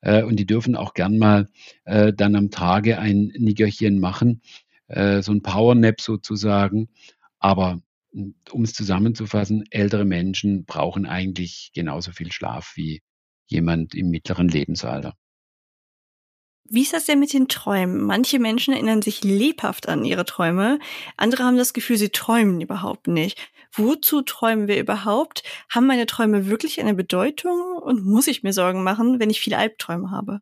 Äh, 0.03 0.23
und 0.23 0.37
die 0.37 0.45
dürfen 0.45 0.75
auch 0.75 0.93
gern 0.93 1.17
mal 1.17 1.47
äh, 1.85 2.13
dann 2.13 2.35
am 2.35 2.51
Tage 2.51 2.99
ein 2.99 3.31
Nickerchen 3.37 3.99
machen, 3.99 4.41
äh, 4.87 5.21
so 5.21 5.31
ein 5.31 5.41
Powernap 5.41 6.01
sozusagen. 6.01 6.89
Aber 7.39 7.81
hm, 8.13 8.35
um 8.51 8.63
es 8.63 8.73
zusammenzufassen, 8.73 9.65
ältere 9.71 10.05
Menschen 10.05 10.65
brauchen 10.65 11.05
eigentlich 11.05 11.71
genauso 11.73 12.11
viel 12.11 12.31
Schlaf 12.31 12.73
wie 12.75 13.01
jemand 13.47 13.95
im 13.95 14.09
mittleren 14.09 14.49
Lebensalter. 14.49 15.15
Wie 16.69 16.81
ist 16.81 16.93
das 16.93 17.05
denn 17.05 17.19
mit 17.19 17.33
den 17.33 17.47
Träumen? 17.49 18.01
Manche 18.01 18.39
Menschen 18.39 18.73
erinnern 18.73 19.01
sich 19.01 19.23
lebhaft 19.23 19.89
an 19.89 20.05
ihre 20.05 20.25
Träume, 20.25 20.79
andere 21.17 21.43
haben 21.43 21.57
das 21.57 21.73
Gefühl, 21.73 21.97
sie 21.97 22.09
träumen 22.09 22.61
überhaupt 22.61 23.07
nicht. 23.07 23.37
Wozu 23.73 24.21
träumen 24.21 24.67
wir 24.67 24.79
überhaupt? 24.79 25.43
Haben 25.69 25.87
meine 25.87 26.05
Träume 26.05 26.47
wirklich 26.47 26.79
eine 26.79 26.93
Bedeutung 26.93 27.77
und 27.81 28.05
muss 28.05 28.27
ich 28.27 28.43
mir 28.43 28.53
Sorgen 28.53 28.83
machen, 28.83 29.19
wenn 29.19 29.29
ich 29.29 29.41
viele 29.41 29.57
Albträume 29.57 30.09
habe? 30.11 30.39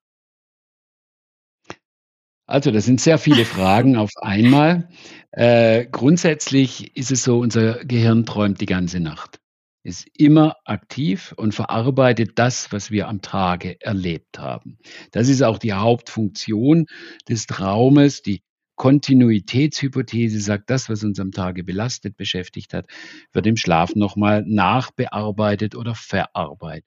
Also, 2.45 2.71
das 2.71 2.85
sind 2.85 3.01
sehr 3.01 3.17
viele 3.17 3.45
Fragen 3.45 3.95
auf 3.95 4.11
einmal. 4.17 4.89
Äh, 5.31 5.85
grundsätzlich 5.85 6.95
ist 6.97 7.11
es 7.11 7.23
so, 7.23 7.39
unser 7.39 7.83
Gehirn 7.85 8.25
träumt 8.25 8.59
die 8.61 8.65
ganze 8.65 8.99
Nacht. 8.99 9.40
Ist 9.83 10.07
immer 10.15 10.57
aktiv 10.65 11.33
und 11.37 11.55
verarbeitet 11.55 12.33
das, 12.35 12.71
was 12.71 12.91
wir 12.91 13.07
am 13.07 13.21
Tage 13.21 13.81
erlebt 13.81 14.37
haben. 14.37 14.77
Das 15.11 15.27
ist 15.27 15.41
auch 15.41 15.57
die 15.57 15.73
Hauptfunktion 15.73 16.85
des 17.27 17.47
Traumes. 17.47 18.21
Die 18.21 18.43
Kontinuitätshypothese 18.75 20.39
sagt, 20.39 20.69
das, 20.69 20.89
was 20.89 21.03
uns 21.03 21.19
am 21.19 21.31
Tage 21.31 21.63
belastet, 21.63 22.15
beschäftigt 22.15 22.73
hat, 22.73 22.85
wird 23.33 23.47
im 23.47 23.57
Schlaf 23.57 23.95
nochmal 23.95 24.43
nachbearbeitet 24.45 25.75
oder 25.75 25.95
verarbeitet. 25.95 26.85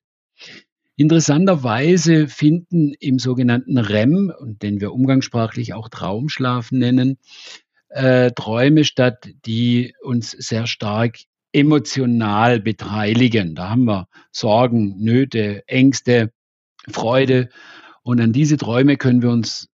Interessanterweise 0.96 2.28
finden 2.28 2.94
im 3.00 3.18
sogenannten 3.18 3.78
REM, 3.78 4.32
den 4.40 4.80
wir 4.80 4.92
umgangssprachlich 4.92 5.74
auch 5.74 5.88
Traumschlaf 5.88 6.70
nennen, 6.70 7.18
äh, 7.88 8.30
Träume 8.30 8.84
statt, 8.84 9.28
die 9.44 9.94
uns 10.02 10.30
sehr 10.30 10.68
stark 10.68 11.18
emotional 11.54 12.60
beteiligen. 12.60 13.54
Da 13.54 13.70
haben 13.70 13.84
wir 13.84 14.08
Sorgen, 14.32 14.96
Nöte, 14.98 15.66
Ängste, 15.68 16.32
Freude. 16.88 17.48
Und 18.02 18.20
an 18.20 18.32
diese 18.32 18.56
Träume 18.56 18.96
können 18.96 19.22
wir 19.22 19.30
uns 19.30 19.68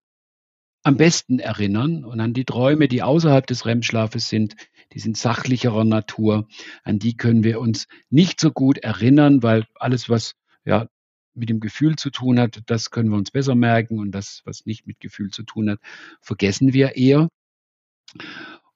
am 0.83 0.97
besten 0.97 1.39
erinnern 1.39 2.05
und 2.05 2.19
an 2.19 2.33
die 2.33 2.45
Träume, 2.45 2.87
die 2.87 3.01
außerhalb 3.01 3.45
des 3.47 3.65
REM-Schlafes 3.65 4.29
sind, 4.29 4.55
die 4.93 4.99
sind 4.99 5.17
sachlicherer 5.17 5.83
Natur. 5.83 6.47
An 6.83 6.99
die 6.99 7.15
können 7.15 7.43
wir 7.43 7.59
uns 7.59 7.87
nicht 8.09 8.39
so 8.39 8.51
gut 8.51 8.79
erinnern, 8.79 9.43
weil 9.43 9.65
alles, 9.75 10.09
was 10.09 10.35
ja 10.65 10.87
mit 11.33 11.49
dem 11.49 11.59
Gefühl 11.59 11.95
zu 11.95 12.09
tun 12.09 12.39
hat, 12.39 12.61
das 12.65 12.91
können 12.91 13.09
wir 13.09 13.17
uns 13.17 13.31
besser 13.31 13.55
merken 13.55 13.99
und 13.99 14.11
das, 14.11 14.41
was 14.45 14.65
nicht 14.65 14.87
mit 14.87 14.99
Gefühl 14.99 15.31
zu 15.31 15.43
tun 15.43 15.69
hat, 15.69 15.79
vergessen 16.21 16.73
wir 16.73 16.95
eher. 16.95 17.29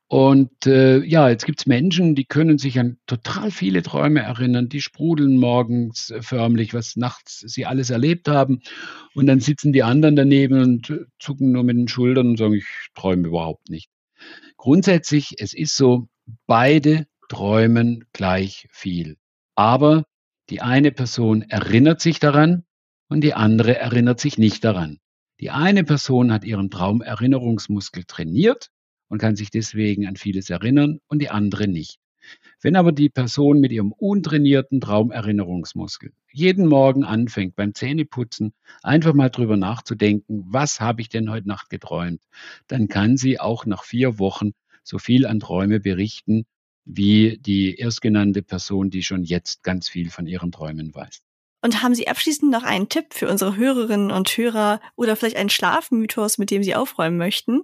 Und 0.07 0.67
äh, 0.67 1.03
ja, 1.03 1.29
jetzt 1.29 1.45
gibt 1.45 1.61
es 1.61 1.65
Menschen, 1.65 2.13
die 2.13 2.25
können 2.25 2.57
sich 2.57 2.77
an 2.77 2.97
total 3.07 3.49
viele 3.49 3.81
Träume 3.81 4.21
erinnern, 4.21 4.69
die 4.69 4.81
sprudeln 4.81 5.37
morgens 5.37 6.11
äh, 6.11 6.21
förmlich, 6.21 6.73
was 6.73 6.95
nachts 6.95 7.39
sie 7.39 7.65
alles 7.65 7.89
erlebt 7.89 8.27
haben. 8.27 8.61
Und 9.15 9.25
dann 9.27 9.39
sitzen 9.39 9.73
die 9.73 9.81
anderen 9.81 10.15
daneben 10.15 10.61
und 10.61 10.89
äh, 10.89 11.05
zucken 11.19 11.51
nur 11.51 11.63
mit 11.63 11.77
den 11.77 11.87
Schultern 11.87 12.29
und 12.29 12.37
sagen, 12.37 12.53
ich 12.53 12.67
träume 12.93 13.27
überhaupt 13.27 13.69
nicht. 13.69 13.89
Grundsätzlich, 14.57 15.35
es 15.39 15.53
ist 15.53 15.75
so, 15.75 16.07
beide 16.45 17.07
träumen 17.29 18.05
gleich 18.13 18.67
viel. 18.71 19.17
Aber 19.55 20.03
die 20.49 20.61
eine 20.61 20.91
Person 20.91 21.41
erinnert 21.41 22.01
sich 22.01 22.19
daran 22.19 22.65
und 23.07 23.21
die 23.21 23.33
andere 23.33 23.77
erinnert 23.77 24.19
sich 24.19 24.37
nicht 24.37 24.63
daran. 24.63 24.99
Die 25.39 25.49
eine 25.49 25.83
Person 25.83 26.31
hat 26.31 26.43
ihren 26.43 26.69
Traumerinnerungsmuskel 26.69 28.03
trainiert 28.03 28.69
und 29.13 29.19
kann 29.19 29.36
sich 29.36 29.52
deswegen 29.52 30.08
an 30.08 30.15
vieles 30.15 30.49
erinnern 30.49 30.99
und 31.06 31.21
die 31.21 31.30
andere 31.30 31.67
nicht. 31.67 31.99
Wenn 32.63 32.76
aber 32.76 32.91
die 32.91 33.10
Person 33.10 33.60
mit 33.60 33.71
ihrem 33.71 33.91
untrainierten 33.91 34.82
Traumerinnerungsmuskel 34.82 36.12
jeden 36.32 36.65
Morgen 36.65 37.04
anfängt 37.04 37.56
beim 37.56 37.76
Zähneputzen 37.76 38.54
einfach 38.82 39.13
mal 39.13 39.30
drüber 39.30 39.56
nachzudenken, 39.56 40.45
was 40.47 40.82
habe 40.82 41.02
ich 41.02 41.10
denn 41.10 41.30
heute 41.30 41.47
Nacht 41.47 41.69
geträumt, 41.69 42.23
dann 42.65 42.88
kann 42.88 43.15
sie 43.15 43.39
auch 43.39 43.67
nach 43.67 43.84
vier 43.84 44.17
Wochen 44.17 44.54
so 44.82 44.97
viel 44.97 45.28
an 45.28 45.39
Träume 45.39 45.80
berichten, 45.80 46.47
wie 46.84 47.38
die 47.39 47.78
erstgenannte 47.78 48.41
Person, 48.41 48.89
die 48.89 49.04
schon 49.04 49.23
jetzt 49.23 49.62
ganz 49.62 49.89
viel 49.89 50.10
von 50.10 50.26
ihren 50.26 50.52
Träumen 50.52 50.95
weiß. 50.95 51.21
Und 51.62 51.84
haben 51.84 51.93
Sie 51.93 52.08
abschließend 52.08 52.52
noch 52.52 52.63
einen 52.63 52.89
Tipp 52.89 53.13
für 53.13 53.30
unsere 53.30 53.58
Hörerinnen 53.58 54.10
und 54.10 54.28
Hörer 54.30 54.82
oder 54.95 55.15
vielleicht 55.15 55.38
einen 55.38 55.52
Schlafmythos, 55.52 56.39
mit 56.39 56.49
dem 56.49 56.63
Sie 56.63 56.73
aufräumen 56.73 57.17
möchten? 57.17 57.62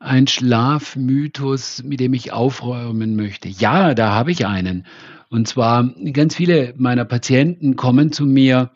Ein 0.00 0.26
Schlafmythos, 0.26 1.82
mit 1.82 2.00
dem 2.00 2.14
ich 2.14 2.32
aufräumen 2.32 3.16
möchte. 3.16 3.48
Ja, 3.48 3.94
da 3.94 4.12
habe 4.12 4.32
ich 4.32 4.46
einen. 4.46 4.86
Und 5.28 5.46
zwar 5.46 5.94
ganz 6.12 6.34
viele 6.34 6.72
meiner 6.78 7.04
Patienten 7.04 7.76
kommen 7.76 8.10
zu 8.10 8.24
mir 8.24 8.72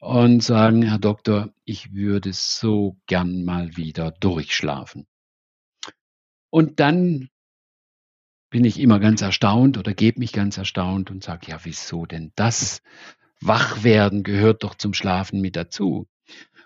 und 0.00 0.42
sagen, 0.42 0.82
Herr 0.82 0.98
Doktor, 0.98 1.50
ich 1.64 1.94
würde 1.94 2.32
so 2.32 2.96
gern 3.06 3.44
mal 3.44 3.76
wieder 3.76 4.10
durchschlafen. 4.10 5.06
Und 6.50 6.80
dann 6.80 7.28
bin 8.50 8.64
ich 8.64 8.80
immer 8.80 8.98
ganz 8.98 9.22
erstaunt 9.22 9.78
oder 9.78 9.94
gebe 9.94 10.18
mich 10.18 10.32
ganz 10.32 10.58
erstaunt 10.58 11.08
und 11.10 11.22
sage, 11.22 11.52
ja, 11.52 11.60
wieso 11.62 12.04
denn 12.04 12.32
das? 12.34 12.82
Wachwerden 13.40 14.24
gehört 14.24 14.64
doch 14.64 14.74
zum 14.74 14.92
Schlafen 14.92 15.40
mit 15.40 15.54
dazu. 15.54 16.08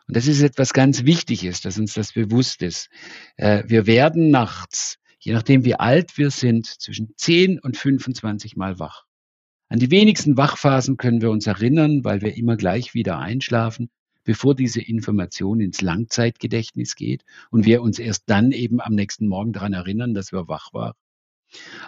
Und 0.09 0.17
das 0.17 0.27
ist 0.27 0.43
etwas 0.43 0.73
ganz 0.73 1.05
Wichtiges, 1.05 1.61
dass 1.61 1.79
uns 1.79 1.95
das 1.95 2.13
bewusst 2.13 2.63
ist. 2.63 2.89
Äh, 3.37 3.63
wir 3.67 3.87
werden 3.87 4.31
nachts, 4.31 4.97
je 5.21 5.33
nachdem 5.33 5.65
wie 5.65 5.75
alt 5.75 6.19
wir 6.19 6.31
sind, 6.31 6.67
zwischen 6.67 7.13
10 7.17 7.61
und 7.61 7.77
25 7.77 8.57
Mal 8.57 8.79
wach. 8.79 9.05
An 9.69 9.79
die 9.79 9.91
wenigsten 9.91 10.37
Wachphasen 10.37 10.97
können 10.97 11.21
wir 11.21 11.31
uns 11.31 11.47
erinnern, 11.47 12.03
weil 12.05 12.23
wir 12.23 12.37
immer 12.37 12.57
gleich 12.57 12.95
wieder 12.95 13.19
einschlafen 13.19 13.91
bevor 14.29 14.55
diese 14.55 14.83
Information 14.83 15.59
ins 15.59 15.81
Langzeitgedächtnis 15.81 16.97
geht 16.97 17.25
und 17.51 17.65
wir 17.65 17.81
uns 17.81 17.99
erst 17.99 18.25
dann 18.27 18.53
eben 18.53 18.79
am 18.79 18.95
nächsten 18.95 19.27
Morgen 19.27 19.55
daran 19.55 19.73
erinnern, 19.73 20.13
dass 20.13 20.33
wir 20.33 20.49
wach 20.49 20.75
waren. 20.75 20.93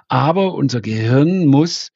Aber 0.09 0.54
unser 0.54 0.80
Gehirn 0.80 1.44
muss 1.44 1.90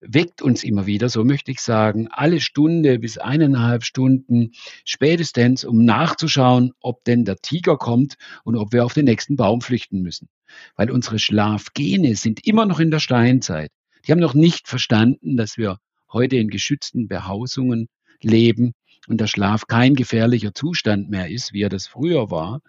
weckt 0.00 0.42
uns 0.42 0.62
immer 0.64 0.86
wieder, 0.86 1.08
so 1.08 1.24
möchte 1.24 1.50
ich 1.50 1.60
sagen, 1.60 2.08
alle 2.10 2.40
Stunde 2.40 2.98
bis 2.98 3.18
eineinhalb 3.18 3.84
Stunden 3.84 4.52
spätestens, 4.84 5.64
um 5.64 5.84
nachzuschauen, 5.84 6.72
ob 6.80 7.04
denn 7.04 7.24
der 7.24 7.36
Tiger 7.36 7.76
kommt 7.76 8.16
und 8.44 8.56
ob 8.56 8.72
wir 8.72 8.84
auf 8.84 8.94
den 8.94 9.06
nächsten 9.06 9.36
Baum 9.36 9.60
flüchten 9.60 10.02
müssen. 10.02 10.28
Weil 10.76 10.90
unsere 10.90 11.18
Schlafgene 11.18 12.14
sind 12.14 12.46
immer 12.46 12.66
noch 12.66 12.80
in 12.80 12.90
der 12.90 13.00
Steinzeit. 13.00 13.70
Die 14.06 14.12
haben 14.12 14.20
noch 14.20 14.34
nicht 14.34 14.68
verstanden, 14.68 15.36
dass 15.36 15.56
wir 15.56 15.78
heute 16.12 16.36
in 16.36 16.48
geschützten 16.48 17.08
Behausungen 17.08 17.88
leben 18.20 18.72
und 19.08 19.20
der 19.20 19.26
Schlaf 19.26 19.66
kein 19.66 19.94
gefährlicher 19.94 20.54
Zustand 20.54 21.10
mehr 21.10 21.30
ist, 21.30 21.52
wie 21.52 21.62
er 21.62 21.68
das 21.68 21.86
früher 21.86 22.30
war. 22.30 22.60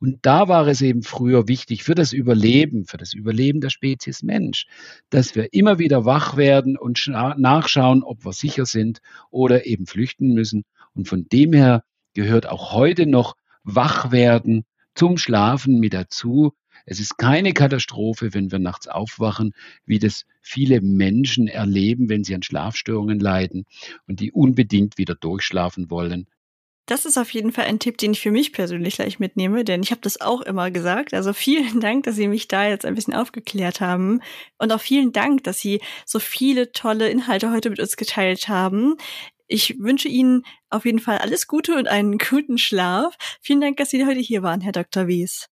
Und 0.00 0.18
da 0.22 0.48
war 0.48 0.66
es 0.68 0.80
eben 0.80 1.02
früher 1.02 1.48
wichtig 1.48 1.82
für 1.82 1.94
das 1.94 2.12
Überleben, 2.12 2.84
für 2.84 2.98
das 2.98 3.14
Überleben 3.14 3.60
der 3.60 3.70
Spezies 3.70 4.22
Mensch, 4.22 4.66
dass 5.10 5.34
wir 5.34 5.52
immer 5.52 5.78
wieder 5.78 6.04
wach 6.04 6.36
werden 6.36 6.76
und 6.76 7.04
nachschauen, 7.08 8.02
ob 8.04 8.24
wir 8.24 8.32
sicher 8.32 8.64
sind 8.64 9.00
oder 9.30 9.66
eben 9.66 9.86
flüchten 9.86 10.34
müssen. 10.34 10.64
Und 10.94 11.08
von 11.08 11.26
dem 11.28 11.52
her 11.52 11.82
gehört 12.14 12.48
auch 12.48 12.72
heute 12.72 13.06
noch 13.06 13.34
wach 13.64 14.12
werden 14.12 14.64
zum 14.94 15.18
Schlafen 15.18 15.78
mit 15.78 15.94
dazu, 15.94 16.52
es 16.90 17.00
ist 17.00 17.18
keine 17.18 17.52
Katastrophe, 17.52 18.32
wenn 18.32 18.50
wir 18.50 18.58
nachts 18.58 18.88
aufwachen, 18.88 19.54
wie 19.84 19.98
das 19.98 20.24
viele 20.40 20.80
Menschen 20.80 21.46
erleben, 21.46 22.08
wenn 22.08 22.24
sie 22.24 22.34
an 22.34 22.42
Schlafstörungen 22.42 23.20
leiden 23.20 23.66
und 24.06 24.20
die 24.20 24.32
unbedingt 24.32 24.96
wieder 24.96 25.14
durchschlafen 25.14 25.90
wollen. 25.90 26.26
Das 26.86 27.04
ist 27.04 27.18
auf 27.18 27.28
jeden 27.34 27.52
Fall 27.52 27.66
ein 27.66 27.78
Tipp, 27.78 27.98
den 27.98 28.12
ich 28.12 28.20
für 28.20 28.30
mich 28.30 28.54
persönlich 28.54 28.94
gleich 28.94 29.18
mitnehme, 29.18 29.62
denn 29.62 29.82
ich 29.82 29.90
habe 29.90 30.00
das 30.00 30.22
auch 30.22 30.40
immer 30.40 30.70
gesagt. 30.70 31.12
Also 31.12 31.34
vielen 31.34 31.80
Dank, 31.80 32.04
dass 32.04 32.16
Sie 32.16 32.28
mich 32.28 32.48
da 32.48 32.66
jetzt 32.66 32.86
ein 32.86 32.94
bisschen 32.94 33.14
aufgeklärt 33.14 33.82
haben. 33.82 34.22
Und 34.56 34.72
auch 34.72 34.80
vielen 34.80 35.12
Dank, 35.12 35.44
dass 35.44 35.60
Sie 35.60 35.82
so 36.06 36.18
viele 36.18 36.72
tolle 36.72 37.10
Inhalte 37.10 37.52
heute 37.52 37.68
mit 37.68 37.80
uns 37.80 37.98
geteilt 37.98 38.48
haben. 38.48 38.96
Ich 39.46 39.78
wünsche 39.78 40.08
Ihnen 40.08 40.44
auf 40.70 40.86
jeden 40.86 41.00
Fall 41.00 41.18
alles 41.18 41.46
Gute 41.46 41.74
und 41.74 41.88
einen 41.88 42.16
guten 42.16 42.56
Schlaf. 42.56 43.14
Vielen 43.42 43.60
Dank, 43.60 43.76
dass 43.76 43.90
Sie 43.90 44.06
heute 44.06 44.20
hier 44.20 44.42
waren, 44.42 44.62
Herr 44.62 44.72
Dr. 44.72 45.06
Wies. 45.06 45.50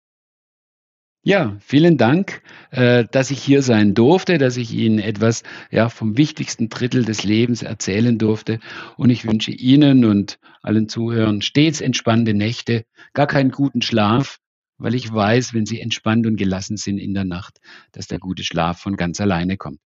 Ja, 1.26 1.56
vielen 1.62 1.98
Dank, 1.98 2.42
äh, 2.72 3.06
dass 3.10 3.32
ich 3.32 3.42
hier 3.42 3.62
sein 3.62 3.94
durfte, 3.94 4.38
dass 4.38 4.58
ich 4.58 4.74
Ihnen 4.74 5.00
etwas 5.00 5.44
ja, 5.72 5.88
vom 5.88 6.18
wichtigsten 6.18 6.68
Drittel 6.68 7.06
des 7.06 7.24
Lebens 7.24 7.62
erzählen 7.64 8.18
durfte. 8.18 8.60
Und 8.98 9.10
ich 9.10 9.26
wünsche 9.26 9.52
Ihnen 9.52 10.04
und 10.04 10.38
allen 10.62 10.90
Zuhörern 10.90 11.42
stets 11.42 11.80
entspannte 11.80 12.34
Nächte, 12.34 12.84
gar 13.14 13.28
keinen 13.28 13.52
guten 13.52 13.82
Schlaf, 13.82 14.40
weil 14.78 14.96
ich 14.96 15.14
weiß, 15.14 15.54
wenn 15.54 15.66
Sie 15.66 15.80
entspannt 15.80 16.28
und 16.28 16.36
gelassen 16.36 16.76
sind 16.76 16.98
in 16.98 17.14
der 17.14 17.24
Nacht, 17.24 17.60
dass 17.94 18.08
der 18.08 18.20
gute 18.20 18.44
Schlaf 18.44 18.82
von 18.82 18.98
ganz 18.98 19.22
alleine 19.22 19.56
kommt. 19.56 19.80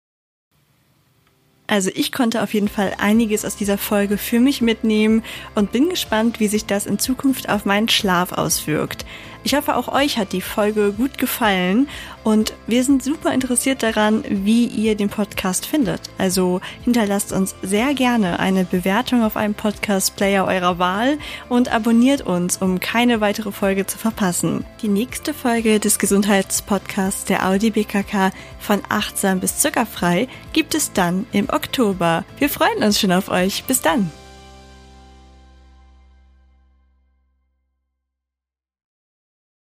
Also 1.66 1.90
ich 1.94 2.12
konnte 2.12 2.42
auf 2.42 2.54
jeden 2.54 2.68
Fall 2.68 2.94
einiges 2.98 3.44
aus 3.44 3.56
dieser 3.56 3.78
Folge 3.78 4.18
für 4.18 4.38
mich 4.38 4.60
mitnehmen 4.60 5.24
und 5.54 5.72
bin 5.72 5.88
gespannt, 5.88 6.38
wie 6.38 6.46
sich 6.46 6.66
das 6.66 6.86
in 6.86 6.98
Zukunft 6.98 7.48
auf 7.48 7.64
meinen 7.64 7.88
Schlaf 7.88 8.32
auswirkt. 8.32 9.06
Ich 9.46 9.54
hoffe, 9.54 9.76
auch 9.76 9.88
euch 9.88 10.16
hat 10.16 10.32
die 10.32 10.40
Folge 10.40 10.92
gut 10.92 11.18
gefallen 11.18 11.86
und 12.24 12.54
wir 12.66 12.82
sind 12.82 13.04
super 13.04 13.34
interessiert 13.34 13.82
daran, 13.82 14.24
wie 14.26 14.64
ihr 14.64 14.96
den 14.96 15.10
Podcast 15.10 15.66
findet. 15.66 16.00
Also 16.16 16.62
hinterlasst 16.82 17.30
uns 17.30 17.54
sehr 17.60 17.92
gerne 17.92 18.38
eine 18.40 18.64
Bewertung 18.64 19.22
auf 19.22 19.36
einem 19.36 19.52
Podcast-Player 19.52 20.46
eurer 20.46 20.78
Wahl 20.78 21.18
und 21.50 21.70
abonniert 21.70 22.22
uns, 22.22 22.56
um 22.56 22.80
keine 22.80 23.20
weitere 23.20 23.52
Folge 23.52 23.84
zu 23.84 23.98
verpassen. 23.98 24.64
Die 24.80 24.88
nächste 24.88 25.34
Folge 25.34 25.78
des 25.78 25.98
Gesundheitspodcasts 25.98 27.26
der 27.26 27.46
Audi 27.46 27.70
BKK 27.70 28.30
von 28.58 28.80
achtsam 28.88 29.40
bis 29.40 29.58
zuckerfrei 29.58 30.26
gibt 30.54 30.74
es 30.74 30.94
dann 30.94 31.26
im 31.32 31.50
Oktober. 31.50 32.24
Wir 32.38 32.48
freuen 32.48 32.82
uns 32.82 32.98
schon 32.98 33.12
auf 33.12 33.28
euch. 33.28 33.64
Bis 33.64 33.82
dann! 33.82 34.10